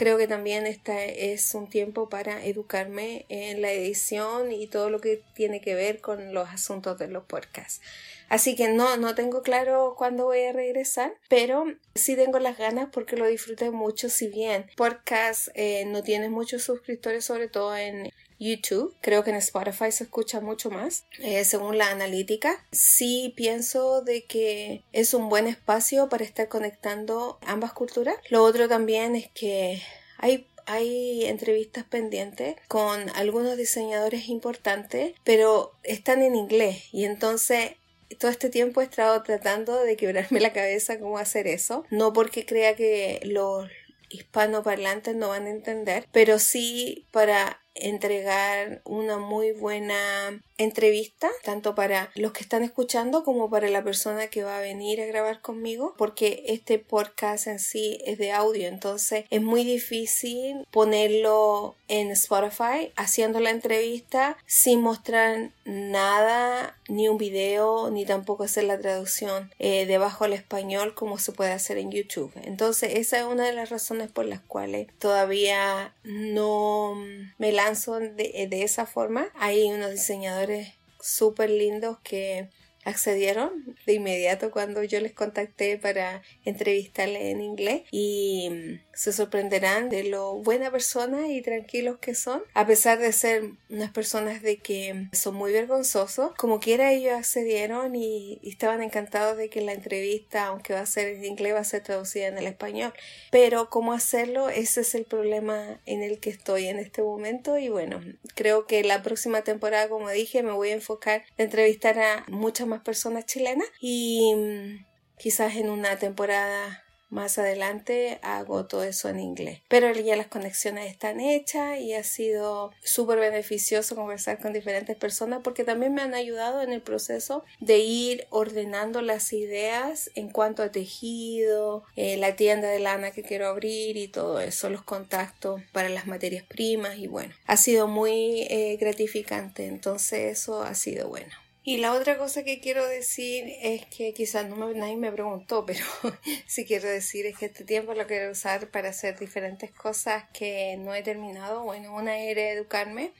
Creo 0.00 0.16
que 0.16 0.26
también 0.26 0.66
este 0.66 1.34
es 1.34 1.54
un 1.54 1.68
tiempo 1.68 2.08
para 2.08 2.42
educarme 2.46 3.26
en 3.28 3.60
la 3.60 3.70
edición 3.70 4.50
y 4.50 4.66
todo 4.66 4.88
lo 4.88 4.98
que 4.98 5.22
tiene 5.34 5.60
que 5.60 5.74
ver 5.74 6.00
con 6.00 6.32
los 6.32 6.48
asuntos 6.48 6.98
de 6.98 7.08
los 7.08 7.24
podcasts. 7.24 7.82
Así 8.30 8.56
que 8.56 8.68
no, 8.68 8.96
no 8.96 9.14
tengo 9.14 9.42
claro 9.42 9.94
cuándo 9.98 10.24
voy 10.24 10.44
a 10.44 10.54
regresar, 10.54 11.12
pero 11.28 11.66
sí 11.94 12.16
tengo 12.16 12.38
las 12.38 12.56
ganas 12.56 12.88
porque 12.90 13.18
lo 13.18 13.26
disfruté 13.26 13.70
mucho. 13.72 14.08
Si 14.08 14.28
bien 14.28 14.70
podcast 14.74 15.48
eh, 15.52 15.84
no 15.84 16.02
tiene 16.02 16.30
muchos 16.30 16.62
suscriptores, 16.62 17.26
sobre 17.26 17.48
todo 17.48 17.76
en 17.76 18.10
YouTube. 18.40 18.96
Creo 19.00 19.22
que 19.22 19.30
en 19.30 19.36
Spotify 19.36 19.92
se 19.92 20.04
escucha 20.04 20.40
mucho 20.40 20.70
más, 20.70 21.04
eh, 21.20 21.44
según 21.44 21.78
la 21.78 21.90
analítica. 21.90 22.64
Sí 22.72 23.32
pienso 23.36 24.02
de 24.02 24.24
que 24.24 24.82
es 24.92 25.14
un 25.14 25.28
buen 25.28 25.46
espacio 25.46 26.08
para 26.08 26.24
estar 26.24 26.48
conectando 26.48 27.38
ambas 27.46 27.72
culturas. 27.72 28.16
Lo 28.30 28.42
otro 28.42 28.68
también 28.68 29.14
es 29.14 29.28
que 29.28 29.82
hay 30.18 30.46
hay 30.66 31.24
entrevistas 31.24 31.82
pendientes 31.84 32.54
con 32.68 33.10
algunos 33.16 33.56
diseñadores 33.56 34.28
importantes, 34.28 35.14
pero 35.24 35.72
están 35.82 36.22
en 36.22 36.36
inglés 36.36 36.84
y 36.92 37.06
entonces 37.06 37.72
todo 38.18 38.30
este 38.30 38.50
tiempo 38.50 38.80
he 38.80 38.84
estado 38.84 39.20
tratando 39.22 39.80
de 39.82 39.96
quebrarme 39.96 40.38
la 40.40 40.52
cabeza 40.52 40.98
cómo 40.98 41.18
hacer 41.18 41.46
eso. 41.46 41.84
No 41.90 42.12
porque 42.12 42.46
crea 42.46 42.76
que 42.76 43.20
los 43.24 43.68
hispanoparlantes 44.10 45.14
no 45.16 45.28
van 45.28 45.46
a 45.46 45.50
entender, 45.50 46.06
pero 46.12 46.38
sí 46.38 47.06
para 47.10 47.59
entregar 47.74 48.82
una 48.84 49.18
muy 49.18 49.52
buena 49.52 50.40
entrevista, 50.58 51.30
tanto 51.44 51.74
para 51.74 52.10
los 52.14 52.32
que 52.32 52.42
están 52.42 52.62
escuchando 52.62 53.24
como 53.24 53.48
para 53.48 53.68
la 53.68 53.82
persona 53.82 54.26
que 54.28 54.42
va 54.42 54.58
a 54.58 54.60
venir 54.60 55.00
a 55.00 55.06
grabar 55.06 55.40
conmigo, 55.40 55.94
porque 55.96 56.44
este 56.46 56.78
podcast 56.78 57.46
en 57.46 57.58
sí 57.58 57.98
es 58.04 58.18
de 58.18 58.32
audio, 58.32 58.68
entonces 58.68 59.24
es 59.30 59.42
muy 59.42 59.64
difícil 59.64 60.66
ponerlo 60.70 61.76
en 61.88 62.10
Spotify 62.10 62.92
haciendo 62.96 63.40
la 63.40 63.50
entrevista 63.50 64.36
sin 64.46 64.80
mostrar 64.80 65.50
nada, 65.70 66.76
ni 66.88 67.08
un 67.08 67.16
video, 67.16 67.90
ni 67.90 68.04
tampoco 68.04 68.42
hacer 68.42 68.64
la 68.64 68.78
traducción 68.78 69.50
eh, 69.58 69.86
debajo 69.86 70.24
al 70.24 70.32
español 70.32 70.94
como 70.94 71.18
se 71.18 71.32
puede 71.32 71.52
hacer 71.52 71.78
en 71.78 71.92
YouTube. 71.92 72.32
Entonces 72.42 72.94
esa 72.96 73.18
es 73.20 73.24
una 73.24 73.46
de 73.46 73.52
las 73.52 73.70
razones 73.70 74.10
por 74.10 74.26
las 74.26 74.40
cuales 74.40 74.88
todavía 74.98 75.94
no 76.02 76.94
me 77.38 77.52
lanzo 77.52 78.00
de, 78.00 78.48
esa 78.50 78.84
forma. 78.84 79.28
Hay 79.38 79.70
unos 79.70 79.92
diseñadores 79.92 80.74
súper 81.00 81.50
lindos 81.50 81.98
que 82.02 82.48
accedieron 82.84 83.76
de 83.86 83.94
inmediato 83.94 84.50
cuando 84.50 84.82
yo 84.82 85.00
les 85.00 85.12
contacté 85.12 85.78
para 85.78 86.22
entrevistarle 86.44 87.30
en 87.30 87.42
inglés 87.42 87.82
y 87.92 88.80
se 89.00 89.14
sorprenderán 89.14 89.88
de 89.88 90.04
lo 90.04 90.34
buena 90.34 90.70
persona 90.70 91.28
y 91.28 91.40
tranquilos 91.40 91.96
que 92.00 92.14
son. 92.14 92.42
A 92.52 92.66
pesar 92.66 92.98
de 92.98 93.12
ser 93.12 93.52
unas 93.70 93.90
personas 93.92 94.42
de 94.42 94.58
que 94.58 95.08
son 95.14 95.36
muy 95.36 95.52
vergonzosos 95.54 96.32
como 96.36 96.60
quiera 96.60 96.92
ellos 96.92 97.14
accedieron 97.14 97.96
y, 97.96 98.38
estaban 98.42 98.82
encantados 98.82 99.38
de 99.38 99.48
que 99.48 99.62
la 99.62 99.72
entrevista 99.72 100.48
aunque 100.48 100.74
va 100.74 100.80
a 100.80 100.86
ser 100.86 101.08
en 101.14 101.24
inglés 101.24 101.54
va 101.54 101.60
a 101.60 101.64
ser 101.64 101.82
traducida 101.82 102.26
en 102.26 102.36
el 102.36 102.46
español. 102.46 102.92
Pero 103.30 103.70
cómo 103.70 103.94
hacerlo 103.94 104.50
ese 104.50 104.82
es 104.82 104.94
el 104.94 105.06
problema 105.06 105.80
en 105.86 106.02
el 106.02 106.20
que 106.20 106.28
estoy 106.28 106.66
en 106.66 106.78
este 106.78 107.02
momento 107.02 107.56
y 107.56 107.70
bueno 107.70 108.02
creo 108.34 108.66
que 108.66 108.84
la 108.84 109.02
próxima 109.02 109.40
temporada 109.40 109.88
como 109.88 110.10
dije 110.10 110.42
me 110.42 110.52
voy 110.52 110.70
a 110.70 110.74
enfocar 110.74 111.24
en 111.38 111.46
entrevistar 111.46 111.98
a 111.98 112.26
muchas 112.28 112.66
más 112.66 112.82
personas 112.82 113.24
chilenas 113.24 113.66
y 113.80 114.34
mm, 114.34 114.86
quizás 115.16 115.56
en 115.56 115.70
una 115.70 115.98
temporada 115.98 116.84
más 117.10 117.38
adelante 117.38 118.18
hago 118.22 118.66
todo 118.66 118.84
eso 118.84 119.08
en 119.08 119.20
inglés. 119.20 119.60
Pero 119.68 119.92
ya 119.92 120.16
las 120.16 120.28
conexiones 120.28 120.90
están 120.90 121.20
hechas 121.20 121.78
y 121.80 121.94
ha 121.94 122.04
sido 122.04 122.72
súper 122.82 123.18
beneficioso 123.18 123.94
conversar 123.94 124.38
con 124.38 124.52
diferentes 124.52 124.96
personas 124.96 125.40
porque 125.42 125.64
también 125.64 125.94
me 125.94 126.02
han 126.02 126.14
ayudado 126.14 126.62
en 126.62 126.72
el 126.72 126.82
proceso 126.82 127.44
de 127.60 127.78
ir 127.78 128.26
ordenando 128.30 129.02
las 129.02 129.32
ideas 129.32 130.10
en 130.14 130.30
cuanto 130.30 130.62
a 130.62 130.72
tejido, 130.72 131.84
eh, 131.96 132.16
la 132.16 132.36
tienda 132.36 132.68
de 132.68 132.80
lana 132.80 133.10
que 133.10 133.22
quiero 133.22 133.48
abrir 133.48 133.96
y 133.96 134.08
todo 134.08 134.40
eso, 134.40 134.70
los 134.70 134.82
contactos 134.82 135.60
para 135.72 135.88
las 135.88 136.06
materias 136.06 136.44
primas 136.44 136.98
y 136.98 137.06
bueno, 137.06 137.34
ha 137.46 137.56
sido 137.56 137.88
muy 137.88 138.42
eh, 138.48 138.76
gratificante. 138.80 139.66
Entonces 139.66 140.38
eso 140.38 140.62
ha 140.62 140.74
sido 140.74 141.08
bueno. 141.08 141.32
Y 141.70 141.76
la 141.76 141.92
otra 141.92 142.18
cosa 142.18 142.42
que 142.42 142.58
quiero 142.58 142.84
decir 142.84 143.44
es 143.62 143.86
que 143.86 144.12
quizás 144.12 144.48
no 144.48 144.56
me, 144.56 144.74
nadie 144.74 144.96
me 144.96 145.12
preguntó, 145.12 145.64
pero 145.64 145.84
sí 146.48 146.64
quiero 146.64 146.88
decir 146.88 147.26
es 147.26 147.38
que 147.38 147.46
este 147.46 147.62
tiempo 147.62 147.94
lo 147.94 148.08
quiero 148.08 148.32
usar 148.32 148.72
para 148.72 148.88
hacer 148.88 149.16
diferentes 149.16 149.70
cosas 149.70 150.24
que 150.32 150.76
no 150.80 150.92
he 150.96 151.04
terminado. 151.04 151.62
Bueno, 151.62 151.94
una 151.94 152.18
era 152.18 152.42
educarme 152.50 153.12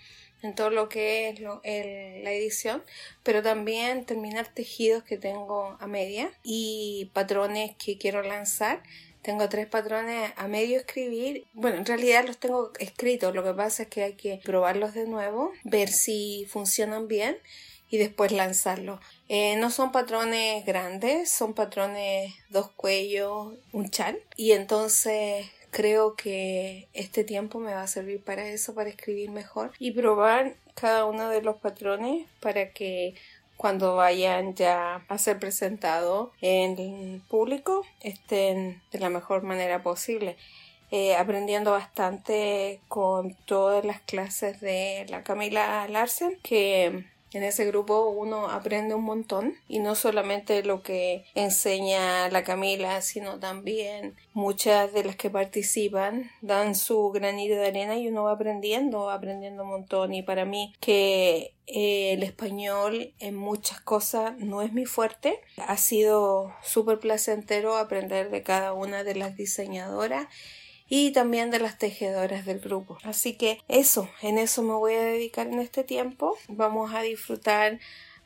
en 0.42 0.56
todo 0.56 0.70
lo 0.70 0.88
que 0.88 1.28
es 1.28 1.38
la 1.38 2.32
edición, 2.32 2.82
pero 3.22 3.40
también 3.40 4.04
terminar 4.04 4.52
tejidos 4.52 5.04
que 5.04 5.16
tengo 5.16 5.76
a 5.78 5.86
media 5.86 6.32
y 6.42 7.08
patrones 7.14 7.76
que 7.76 7.98
quiero 7.98 8.20
lanzar. 8.20 8.82
Tengo 9.22 9.48
tres 9.48 9.68
patrones 9.68 10.32
a 10.34 10.48
medio 10.48 10.78
escribir. 10.78 11.46
Bueno, 11.52 11.76
en 11.76 11.86
realidad 11.86 12.26
los 12.26 12.38
tengo 12.38 12.72
escritos. 12.80 13.32
Lo 13.32 13.44
que 13.44 13.54
pasa 13.54 13.84
es 13.84 13.88
que 13.90 14.02
hay 14.02 14.14
que 14.14 14.40
probarlos 14.42 14.92
de 14.92 15.06
nuevo, 15.06 15.52
ver 15.62 15.88
si 15.88 16.48
funcionan 16.50 17.06
bien 17.06 17.38
y 17.90 17.98
después 17.98 18.32
lanzarlo. 18.32 19.00
Eh, 19.28 19.56
no 19.56 19.70
son 19.70 19.92
patrones 19.92 20.64
grandes, 20.64 21.30
son 21.30 21.54
patrones 21.54 22.32
dos 22.48 22.70
cuellos, 22.70 23.54
un 23.72 23.90
chal. 23.90 24.18
Y 24.36 24.52
entonces 24.52 25.46
creo 25.70 26.14
que 26.14 26.88
este 26.94 27.24
tiempo 27.24 27.58
me 27.58 27.74
va 27.74 27.82
a 27.82 27.86
servir 27.86 28.22
para 28.22 28.46
eso, 28.46 28.74
para 28.74 28.88
escribir 28.88 29.30
mejor 29.30 29.72
y 29.78 29.92
probar 29.92 30.54
cada 30.74 31.04
uno 31.04 31.28
de 31.28 31.42
los 31.42 31.56
patrones 31.56 32.26
para 32.40 32.70
que 32.70 33.14
cuando 33.56 33.96
vayan 33.96 34.54
ya 34.54 35.04
a 35.08 35.18
ser 35.18 35.38
presentados 35.38 36.30
en 36.40 37.20
público 37.28 37.84
estén 38.00 38.80
de 38.90 38.98
la 38.98 39.10
mejor 39.10 39.42
manera 39.42 39.82
posible. 39.82 40.36
Eh, 40.92 41.14
aprendiendo 41.14 41.70
bastante 41.70 42.80
con 42.88 43.34
todas 43.44 43.84
las 43.84 44.00
clases 44.00 44.60
de 44.60 45.06
la 45.08 45.22
Camila 45.22 45.86
Larsen 45.86 46.36
que 46.42 47.04
en 47.32 47.42
ese 47.42 47.64
grupo 47.64 48.08
uno 48.08 48.48
aprende 48.48 48.94
un 48.94 49.04
montón 49.04 49.54
y 49.68 49.78
no 49.78 49.94
solamente 49.94 50.62
lo 50.64 50.82
que 50.82 51.24
enseña 51.34 52.28
la 52.28 52.42
Camila, 52.42 53.00
sino 53.02 53.38
también 53.38 54.16
muchas 54.32 54.92
de 54.92 55.04
las 55.04 55.16
que 55.16 55.30
participan 55.30 56.30
dan 56.40 56.74
su 56.74 57.10
granito 57.10 57.54
de 57.54 57.68
arena 57.68 57.96
y 57.96 58.08
uno 58.08 58.24
va 58.24 58.32
aprendiendo, 58.32 59.10
aprendiendo 59.10 59.62
un 59.62 59.70
montón. 59.70 60.12
Y 60.14 60.22
para 60.22 60.44
mí 60.44 60.72
que 60.80 61.54
eh, 61.66 62.12
el 62.14 62.22
español 62.22 63.12
en 63.20 63.36
muchas 63.36 63.80
cosas 63.80 64.36
no 64.38 64.62
es 64.62 64.72
mi 64.72 64.86
fuerte, 64.86 65.40
ha 65.56 65.76
sido 65.76 66.52
súper 66.62 66.98
placentero 66.98 67.76
aprender 67.76 68.30
de 68.30 68.42
cada 68.42 68.72
una 68.72 69.04
de 69.04 69.14
las 69.14 69.36
diseñadoras 69.36 70.26
y 70.90 71.12
también 71.12 71.50
de 71.50 71.60
las 71.60 71.78
tejedoras 71.78 72.44
del 72.44 72.58
grupo. 72.58 72.98
Así 73.04 73.32
que 73.34 73.62
eso, 73.68 74.10
en 74.20 74.36
eso 74.36 74.62
me 74.62 74.74
voy 74.74 74.94
a 74.94 75.02
dedicar 75.02 75.46
en 75.46 75.60
este 75.60 75.84
tiempo. 75.84 76.36
Vamos 76.48 76.92
a 76.92 77.00
disfrutar 77.00 77.78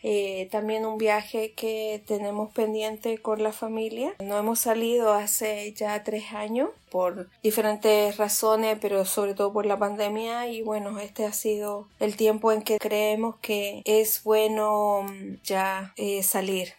eh, 0.02 0.48
también 0.50 0.84
un 0.84 0.98
viaje 0.98 1.52
que 1.52 2.02
tenemos 2.06 2.52
pendiente 2.52 3.18
con 3.18 3.42
la 3.42 3.52
familia. 3.52 4.14
No 4.18 4.38
hemos 4.38 4.58
salido 4.58 5.12
hace 5.12 5.72
ya 5.72 6.02
tres 6.04 6.32
años 6.32 6.70
por 6.90 7.28
diferentes 7.42 8.16
razones, 8.18 8.78
pero 8.80 9.04
sobre 9.04 9.34
todo 9.34 9.52
por 9.52 9.64
la 9.64 9.78
pandemia 9.78 10.48
y 10.48 10.62
bueno, 10.62 10.98
este 10.98 11.24
ha 11.24 11.32
sido 11.32 11.88
el 12.00 12.16
tiempo 12.16 12.52
en 12.52 12.62
que 12.62 12.78
creemos 12.78 13.36
que 13.40 13.82
es 13.84 14.22
bueno 14.24 15.04
mm, 15.04 15.36
ya 15.42 15.92
eh, 15.96 16.22
salir. 16.22 16.74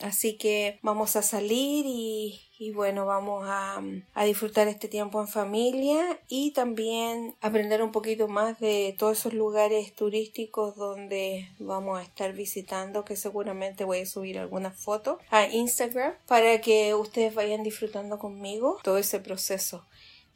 Así 0.00 0.36
que 0.36 0.78
vamos 0.82 1.16
a 1.16 1.22
salir 1.22 1.84
y, 1.84 2.40
y 2.56 2.70
bueno, 2.70 3.04
vamos 3.04 3.44
a, 3.48 3.82
a, 4.14 4.24
disfrutar 4.24 4.68
este 4.68 4.86
tiempo 4.86 5.20
en 5.20 5.26
familia 5.26 6.20
y 6.28 6.52
también 6.52 7.34
aprender 7.40 7.82
un 7.82 7.90
poquito 7.90 8.28
más 8.28 8.60
de 8.60 8.94
todos 8.96 9.18
esos 9.18 9.34
lugares 9.34 9.92
turísticos 9.94 10.76
donde 10.76 11.48
vamos 11.58 11.98
a 11.98 12.02
estar 12.04 12.32
visitando, 12.32 13.04
que 13.04 13.16
seguramente 13.16 13.82
voy 13.82 14.00
a 14.00 14.06
subir 14.06 14.38
algunas 14.38 14.80
fotos 14.80 15.18
a 15.30 15.46
Instagram 15.48 16.14
para 16.28 16.60
que 16.60 16.94
ustedes 16.94 17.34
vayan 17.34 17.64
disfrutando 17.64 18.20
conmigo 18.20 18.78
todo 18.84 18.98
ese 18.98 19.18
proceso. 19.18 19.84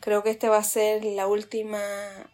Creo 0.00 0.24
que 0.24 0.30
esta 0.30 0.50
va 0.50 0.56
a 0.56 0.64
ser 0.64 1.04
la 1.04 1.28
última 1.28 1.80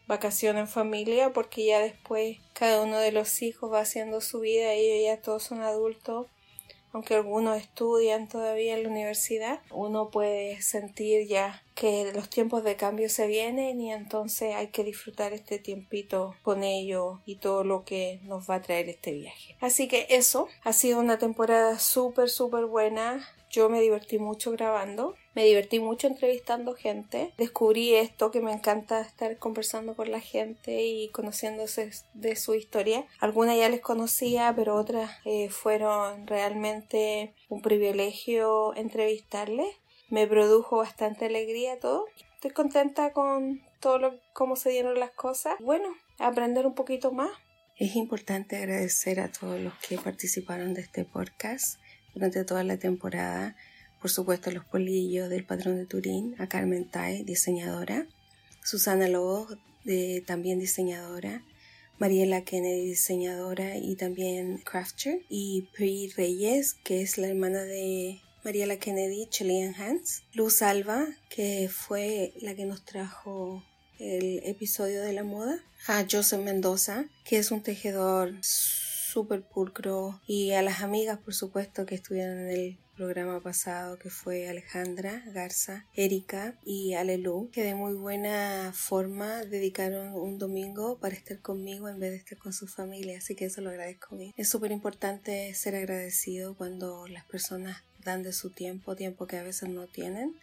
vacación 0.06 0.56
en 0.56 0.68
familia 0.68 1.34
porque 1.34 1.66
ya 1.66 1.80
después 1.80 2.38
cada 2.54 2.80
uno 2.80 2.96
de 2.96 3.12
los 3.12 3.42
hijos 3.42 3.70
va 3.70 3.80
haciendo 3.80 4.22
su 4.22 4.40
vida, 4.40 4.72
ellos 4.72 5.04
ya 5.04 5.20
todos 5.20 5.42
son 5.42 5.60
adultos 5.60 6.28
aunque 6.92 7.14
algunos 7.14 7.56
estudian 7.56 8.28
todavía 8.28 8.76
en 8.76 8.84
la 8.84 8.88
universidad, 8.88 9.60
uno 9.70 10.10
puede 10.10 10.60
sentir 10.62 11.26
ya 11.26 11.62
que 11.74 12.10
los 12.12 12.28
tiempos 12.28 12.64
de 12.64 12.76
cambio 12.76 13.08
se 13.08 13.26
vienen 13.26 13.80
y 13.80 13.92
entonces 13.92 14.54
hay 14.54 14.68
que 14.68 14.82
disfrutar 14.84 15.32
este 15.32 15.58
tiempito 15.58 16.34
con 16.42 16.64
ellos 16.64 17.20
y 17.24 17.36
todo 17.36 17.62
lo 17.62 17.84
que 17.84 18.20
nos 18.24 18.50
va 18.50 18.56
a 18.56 18.62
traer 18.62 18.88
este 18.88 19.12
viaje. 19.12 19.56
Así 19.60 19.86
que 19.86 20.06
eso 20.10 20.48
ha 20.64 20.72
sido 20.72 20.98
una 20.98 21.18
temporada 21.18 21.78
súper, 21.78 22.30
súper 22.30 22.66
buena. 22.66 23.28
Yo 23.50 23.68
me 23.68 23.80
divertí 23.80 24.18
mucho 24.18 24.50
grabando, 24.50 25.14
me 25.38 25.44
divertí 25.44 25.78
mucho 25.78 26.08
entrevistando 26.08 26.74
gente, 26.74 27.32
descubrí 27.38 27.94
esto 27.94 28.32
que 28.32 28.40
me 28.40 28.52
encanta 28.52 29.00
estar 29.00 29.38
conversando 29.38 29.94
con 29.94 30.10
la 30.10 30.18
gente 30.18 30.82
y 30.82 31.10
conociéndose 31.10 31.92
de 32.14 32.34
su 32.34 32.56
historia. 32.56 33.06
Algunas 33.20 33.56
ya 33.56 33.68
les 33.68 33.80
conocía, 33.80 34.52
pero 34.56 34.74
otras 34.74 35.12
eh, 35.24 35.48
fueron 35.48 36.26
realmente 36.26 37.34
un 37.48 37.62
privilegio 37.62 38.74
entrevistarles. 38.74 39.76
Me 40.10 40.26
produjo 40.26 40.78
bastante 40.78 41.26
alegría 41.26 41.78
todo. 41.78 42.06
Estoy 42.34 42.50
contenta 42.50 43.12
con 43.12 43.62
todo 43.78 43.98
lo 44.00 44.18
cómo 44.32 44.56
se 44.56 44.70
dieron 44.70 44.98
las 44.98 45.12
cosas. 45.12 45.54
Bueno, 45.60 45.88
aprender 46.18 46.66
un 46.66 46.74
poquito 46.74 47.12
más. 47.12 47.30
Es 47.76 47.94
importante 47.94 48.56
agradecer 48.56 49.20
a 49.20 49.30
todos 49.30 49.60
los 49.60 49.72
que 49.74 49.98
participaron 49.98 50.74
de 50.74 50.80
este 50.80 51.04
podcast 51.04 51.78
durante 52.12 52.44
toda 52.44 52.64
la 52.64 52.76
temporada. 52.76 53.54
Por 54.00 54.10
supuesto, 54.10 54.50
los 54.50 54.64
polillos 54.64 55.28
del 55.28 55.44
patrón 55.44 55.76
de 55.76 55.86
Turín, 55.86 56.34
a 56.38 56.48
Carmen 56.48 56.88
Tai, 56.88 57.24
diseñadora, 57.24 58.06
Susana 58.64 59.08
Lobo, 59.08 59.48
de, 59.84 60.22
también 60.26 60.60
diseñadora, 60.60 61.42
Mariela 61.98 62.42
Kennedy, 62.42 62.86
diseñadora 62.86 63.76
y 63.76 63.96
también 63.96 64.58
crafter, 64.58 65.22
y 65.28 65.68
Pri 65.74 66.10
Reyes, 66.16 66.74
que 66.84 67.02
es 67.02 67.18
la 67.18 67.28
hermana 67.28 67.62
de 67.62 68.20
Mariela 68.44 68.78
Kennedy, 68.78 69.26
Chilean 69.30 69.74
Hands, 69.74 70.22
Luz 70.32 70.62
Alba, 70.62 71.06
que 71.28 71.68
fue 71.68 72.32
la 72.40 72.54
que 72.54 72.66
nos 72.66 72.84
trajo 72.84 73.64
el 73.98 74.40
episodio 74.44 75.02
de 75.02 75.12
la 75.12 75.24
moda, 75.24 75.58
a 75.88 76.06
Joseph 76.08 76.40
Mendoza, 76.40 77.06
que 77.24 77.38
es 77.38 77.50
un 77.50 77.62
tejedor 77.62 78.34
súper 78.42 79.42
pulcro 79.42 80.20
y 80.26 80.52
a 80.52 80.62
las 80.62 80.82
amigas 80.82 81.18
por 81.18 81.34
supuesto 81.34 81.86
que 81.86 81.94
estuvieron 81.94 82.38
en 82.38 82.50
el 82.50 82.78
programa 82.98 83.40
pasado 83.40 83.96
que 83.96 84.10
fue 84.10 84.48
Alejandra 84.48 85.22
Garza, 85.32 85.86
Erika 85.94 86.58
y 86.64 86.94
Alelu, 86.94 87.48
que 87.52 87.62
de 87.62 87.76
muy 87.76 87.94
buena 87.94 88.72
forma 88.74 89.44
dedicaron 89.44 90.14
un 90.14 90.36
domingo 90.36 90.98
para 90.98 91.14
estar 91.14 91.38
conmigo 91.38 91.88
en 91.88 92.00
vez 92.00 92.10
de 92.10 92.16
estar 92.16 92.38
con 92.38 92.52
su 92.52 92.66
familia, 92.66 93.18
así 93.18 93.36
que 93.36 93.44
eso 93.44 93.60
lo 93.60 93.70
agradezco 93.70 94.16
bien. 94.16 94.34
Es 94.36 94.48
súper 94.48 94.72
importante 94.72 95.54
ser 95.54 95.76
agradecido 95.76 96.56
cuando 96.56 97.06
las 97.06 97.24
personas 97.24 97.84
dan 98.04 98.24
de 98.24 98.32
su 98.32 98.50
tiempo, 98.50 98.96
tiempo 98.96 99.28
que 99.28 99.38
a 99.38 99.44
veces 99.44 99.68
no 99.68 99.86
tienen 99.86 100.34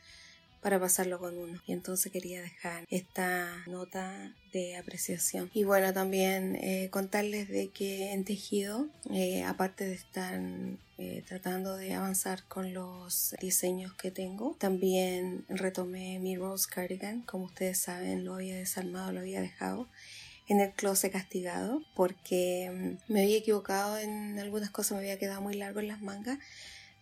para 0.61 0.79
pasarlo 0.79 1.19
con 1.19 1.37
uno. 1.37 1.61
Y 1.67 1.73
entonces 1.73 2.09
quería 2.09 2.41
dejar 2.41 2.85
esta 2.89 3.65
nota 3.67 4.33
de 4.55 4.77
apreciación. 4.77 5.51
Y 5.53 5.65
bueno, 5.65 5.93
también 5.93 6.55
eh, 6.55 6.89
contarles 6.89 7.49
de 7.49 7.71
que 7.71 8.13
en 8.13 8.23
tejido, 8.23 8.87
eh, 9.11 9.43
aparte 9.43 9.85
de 9.85 9.95
estar 9.95 10.39
eh, 10.97 11.23
tratando 11.27 11.75
de 11.75 11.93
avanzar 11.93 12.45
con 12.47 12.73
los 12.73 13.35
diseños 13.41 13.93
que 13.95 14.11
tengo, 14.11 14.55
también 14.57 15.43
retomé 15.49 16.19
mi 16.19 16.37
Rose 16.37 16.67
Cardigan. 16.73 17.23
Como 17.23 17.45
ustedes 17.45 17.79
saben, 17.79 18.23
lo 18.23 18.35
había 18.35 18.55
desarmado, 18.55 19.11
lo 19.11 19.19
había 19.19 19.41
dejado 19.41 19.89
en 20.47 20.61
el 20.61 20.71
closet 20.71 21.11
castigado 21.11 21.81
porque 21.93 22.71
mm, 22.71 23.11
me 23.11 23.23
había 23.23 23.37
equivocado 23.37 23.97
en 23.97 24.39
algunas 24.39 24.69
cosas, 24.69 24.93
me 24.93 24.99
había 24.99 25.19
quedado 25.19 25.41
muy 25.41 25.55
largo 25.55 25.81
en 25.81 25.89
las 25.89 26.01
mangas 26.01 26.39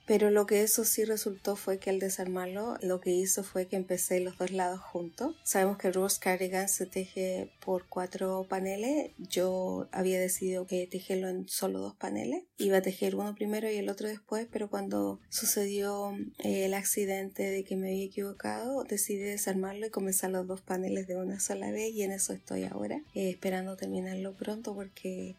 pero 0.05 0.31
lo 0.31 0.45
que 0.45 0.63
eso 0.63 0.83
sí 0.83 1.05
resultó 1.05 1.55
fue 1.55 1.79
que 1.79 1.89
al 1.89 1.99
desarmarlo, 1.99 2.77
lo 2.81 2.99
que 2.99 3.11
hizo 3.11 3.43
fue 3.43 3.67
que 3.67 3.75
empecé 3.75 4.19
los 4.19 4.37
dos 4.37 4.51
lados 4.51 4.79
juntos. 4.79 5.35
Sabemos 5.43 5.77
que 5.77 5.91
Rose 5.91 6.19
Cardigan 6.19 6.69
se 6.69 6.85
teje 6.85 7.51
por 7.63 7.87
cuatro 7.87 8.45
paneles. 8.49 9.11
Yo 9.17 9.87
había 9.91 10.19
decidido 10.19 10.67
que 10.67 10.87
tejerlo 10.87 11.29
en 11.29 11.47
solo 11.47 11.79
dos 11.79 11.95
paneles. 11.95 12.43
Iba 12.57 12.77
a 12.77 12.81
tejer 12.81 13.15
uno 13.15 13.35
primero 13.35 13.71
y 13.71 13.77
el 13.77 13.89
otro 13.89 14.07
después, 14.07 14.47
pero 14.51 14.69
cuando 14.69 15.19
sucedió 15.29 16.15
eh, 16.39 16.65
el 16.65 16.73
accidente 16.73 17.43
de 17.43 17.63
que 17.63 17.75
me 17.75 17.89
había 17.89 18.05
equivocado, 18.05 18.83
decidí 18.83 19.19
desarmarlo 19.19 19.87
y 19.87 19.89
comenzar 19.89 20.31
los 20.31 20.47
dos 20.47 20.61
paneles 20.61 21.07
de 21.07 21.15
una 21.15 21.39
sola 21.39 21.71
vez 21.71 21.93
y 21.93 22.03
en 22.03 22.11
eso 22.11 22.33
estoy 22.33 22.63
ahora, 22.63 23.01
eh, 23.13 23.29
esperando 23.29 23.75
terminarlo 23.75 24.33
pronto 24.33 24.73
porque 24.73 25.35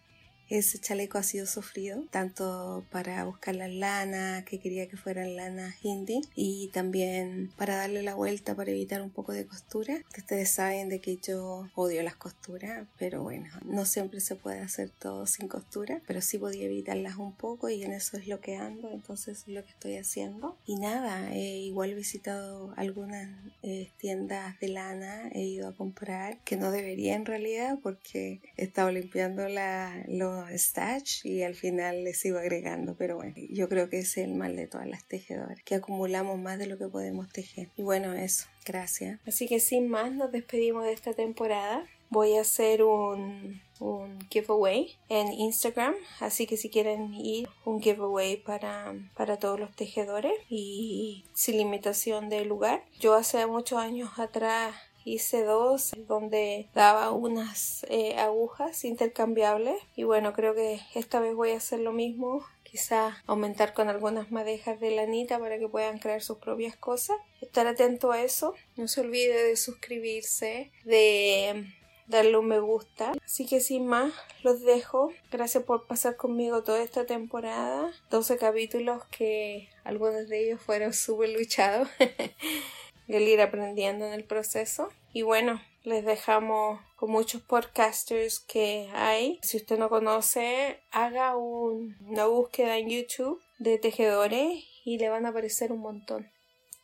ese 0.49 0.79
chaleco 0.79 1.19
ha 1.19 1.23
sido 1.23 1.47
sufrido, 1.47 2.05
tanto 2.11 2.85
para 2.91 3.25
buscar 3.25 3.55
las 3.55 3.73
lanas, 3.73 4.45
que 4.45 4.61
quería 4.61 4.89
que 4.89 4.97
fueran 4.97 5.37
lanas 5.37 5.75
hindi, 5.83 6.21
y 6.35 6.69
también 6.73 7.51
para 7.57 7.77
darle 7.77 8.03
la 8.03 8.15
vuelta 8.15 8.55
para 8.55 8.71
evitar 8.71 9.03
un 9.03 9.11
poco 9.11 9.33
de 9.33 9.47
costura. 9.47 10.03
Ustedes 10.17 10.51
saben 10.51 10.89
de 10.89 11.01
que 11.01 11.17
yo 11.17 11.69
odio 11.75 12.03
las 12.03 12.17
costuras, 12.17 12.87
pero 12.99 13.23
bueno, 13.23 13.49
no 13.65 13.85
siempre 13.85 14.21
se 14.21 14.37
puede 14.37 14.61
hacer 14.61 14.91
todo 14.91 15.27
sin 15.27 15.49
costura, 15.49 16.01
pero 16.07 16.21
sí 16.21 16.39
podía 16.39 16.65
evitarlas 16.65 17.17
un 17.17 17.33
poco 17.33 17.69
y 17.69 17.83
en 17.83 17.93
eso 17.93 18.17
es 18.17 18.27
lo 18.27 18.41
que 18.41 18.57
ando, 18.57 18.91
entonces 18.93 19.45
es 19.47 19.49
lo 19.49 19.65
que 19.65 19.71
estoy 19.71 19.97
haciendo. 19.97 20.57
Y 20.67 20.77
nada, 20.77 21.33
he 21.35 21.59
igual 21.59 21.95
visitado 21.95 22.73
algunas 22.77 23.29
eh, 23.63 23.91
tiendas 23.99 24.59
de 24.61 24.69
lana, 24.69 25.29
he 25.33 25.43
ido 25.43 25.69
a 25.69 25.77
comprar, 25.77 26.39
que 26.45 26.57
no 26.57 26.71
debería 26.71 27.15
en 27.15 27.27
realidad 27.27 27.79
porque 27.83 28.41
he 28.57 28.65
estado 28.65 28.91
limpiando 28.91 29.49
la, 29.49 30.05
los 30.09 30.34
stash 30.57 31.25
y 31.25 31.43
al 31.43 31.55
final 31.55 32.05
les 32.05 32.19
sigo 32.21 32.39
agregando, 32.39 32.97
pero 32.97 33.17
bueno, 33.17 33.35
yo 33.51 33.69
creo 33.69 33.89
que 33.89 33.99
es 33.99 34.17
el 34.17 34.35
mal 34.35 34.57
de 34.57 34.67
todas 34.67 34.87
las 34.87 35.07
tejedoras, 35.07 35.63
que 35.65 35.75
acumulamos 35.75 36.39
más 36.39 36.59
de 36.59 36.67
lo 36.67 36.79
que 36.79 36.89
podemos 36.89 37.31
tejer. 37.31 37.71
Y 37.77 37.83
bueno, 37.83 38.13
eso, 38.13 38.47
gracias. 38.65 39.21
Así 39.27 39.49
que 39.49 39.61
sin 39.61 39.89
más, 39.89 40.13
nos 40.13 40.33
despedimos 40.33 40.85
de 40.85 40.93
esta 40.93 41.15
temporada. 41.15 41.87
Voy 42.11 42.37
a 42.37 42.43
hacer 42.43 42.83
un, 42.83 43.61
un 43.81 44.21
giveaway 44.31 44.97
en 45.09 45.33
Instagram, 45.33 45.95
así 46.21 46.47
que 46.47 46.57
si 46.57 46.71
quieren 46.71 47.15
ir, 47.15 47.49
un 47.65 47.81
giveaway 47.81 48.37
para, 48.37 48.95
para 49.17 49.39
todos 49.39 49.59
los 49.59 49.75
tejedores 49.75 50.33
y 50.49 51.25
sin 51.35 51.57
limitación 51.59 52.29
de 52.29 52.45
lugar. 52.45 52.85
Yo 53.01 53.15
hace 53.15 53.47
muchos 53.47 53.79
años 53.79 54.11
atrás 54.19 54.75
hice 55.05 55.45
dos 55.45 55.93
donde 56.09 56.69
daba 56.75 57.11
unas 57.13 57.85
eh, 57.89 58.17
agujas 58.17 58.85
intercambiables 58.85 59.77
y 59.95 60.05
bueno 60.05 60.33
creo 60.33 60.55
que 60.55 60.81
esta 60.95 61.21
vez 61.21 61.35
voy 61.35 61.51
a 61.51 61.59
hacer 61.59 61.81
lo 61.81 61.93
mismo 61.93 62.45
quizá 62.63 63.23
aumentar 63.27 63.75
con 63.75 63.89
algunas 63.89 64.31
madejas 64.31 64.81
de 64.81 64.91
lanita 64.91 65.39
para 65.39 65.59
que 65.59 65.69
puedan 65.69 65.99
crear 65.99 66.23
sus 66.23 66.39
propias 66.39 66.77
cosas 66.77 67.17
estar 67.41 67.67
atento 67.67 68.13
a 68.13 68.23
eso 68.23 68.55
no 68.77 68.89
se 68.89 69.01
olvide 69.01 69.45
de 69.45 69.57
suscribirse 69.57 70.73
de 70.85 71.67
darle 72.07 72.37
un 72.37 72.47
me 72.47 72.59
gusta. 72.59 73.13
Así 73.25 73.47
que 73.47 73.61
sin 73.61 73.87
más, 73.87 74.13
los 74.43 74.61
dejo. 74.63 75.13
Gracias 75.31 75.65
por 75.65 75.87
pasar 75.87 76.17
conmigo 76.17 76.63
toda 76.63 76.83
esta 76.83 77.07
temporada. 77.07 77.93
12 78.11 78.37
capítulos 78.37 79.03
que 79.11 79.69
algunos 79.85 80.29
de 80.29 80.45
ellos 80.45 80.61
fueron 80.61 80.93
súper 80.93 81.31
luchados. 81.31 81.89
el 83.09 83.29
ir 83.29 83.41
aprendiendo 83.41 84.07
en 84.07 84.13
el 84.13 84.25
proceso. 84.25 84.89
Y 85.13 85.23
bueno, 85.23 85.61
les 85.83 86.05
dejamos 86.05 86.81
con 86.97 87.11
muchos 87.11 87.43
podcasters 87.43 88.41
que 88.41 88.89
hay. 88.95 89.39
Si 89.43 89.59
usted 89.59 89.79
no 89.79 89.89
conoce, 89.89 90.81
haga 90.91 91.37
una 91.37 92.27
búsqueda 92.27 92.79
en 92.79 92.89
YouTube 92.89 93.41
de 93.59 93.79
tejedores 93.79 94.65
y 94.85 94.99
le 94.99 95.09
van 95.09 95.27
a 95.27 95.31
aparecer 95.31 95.73
un 95.73 95.81
montón 95.81 96.31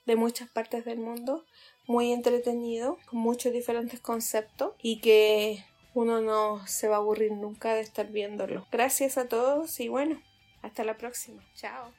de 0.06 0.16
muchas 0.16 0.50
partes 0.50 0.84
del 0.84 0.98
mundo. 0.98 1.44
Muy 1.86 2.12
entretenido, 2.12 2.98
con 3.06 3.18
muchos 3.18 3.52
diferentes 3.52 4.00
conceptos 4.00 4.74
y 4.80 5.00
que 5.00 5.64
uno 5.94 6.20
no 6.20 6.64
se 6.66 6.88
va 6.88 6.96
a 6.96 6.98
aburrir 6.98 7.32
nunca 7.32 7.74
de 7.74 7.80
estar 7.80 8.06
viéndolo. 8.06 8.66
Gracias 8.70 9.18
a 9.18 9.28
todos 9.28 9.80
y 9.80 9.88
bueno, 9.88 10.22
hasta 10.62 10.84
la 10.84 10.96
próxima. 10.96 11.42
Chao. 11.54 11.92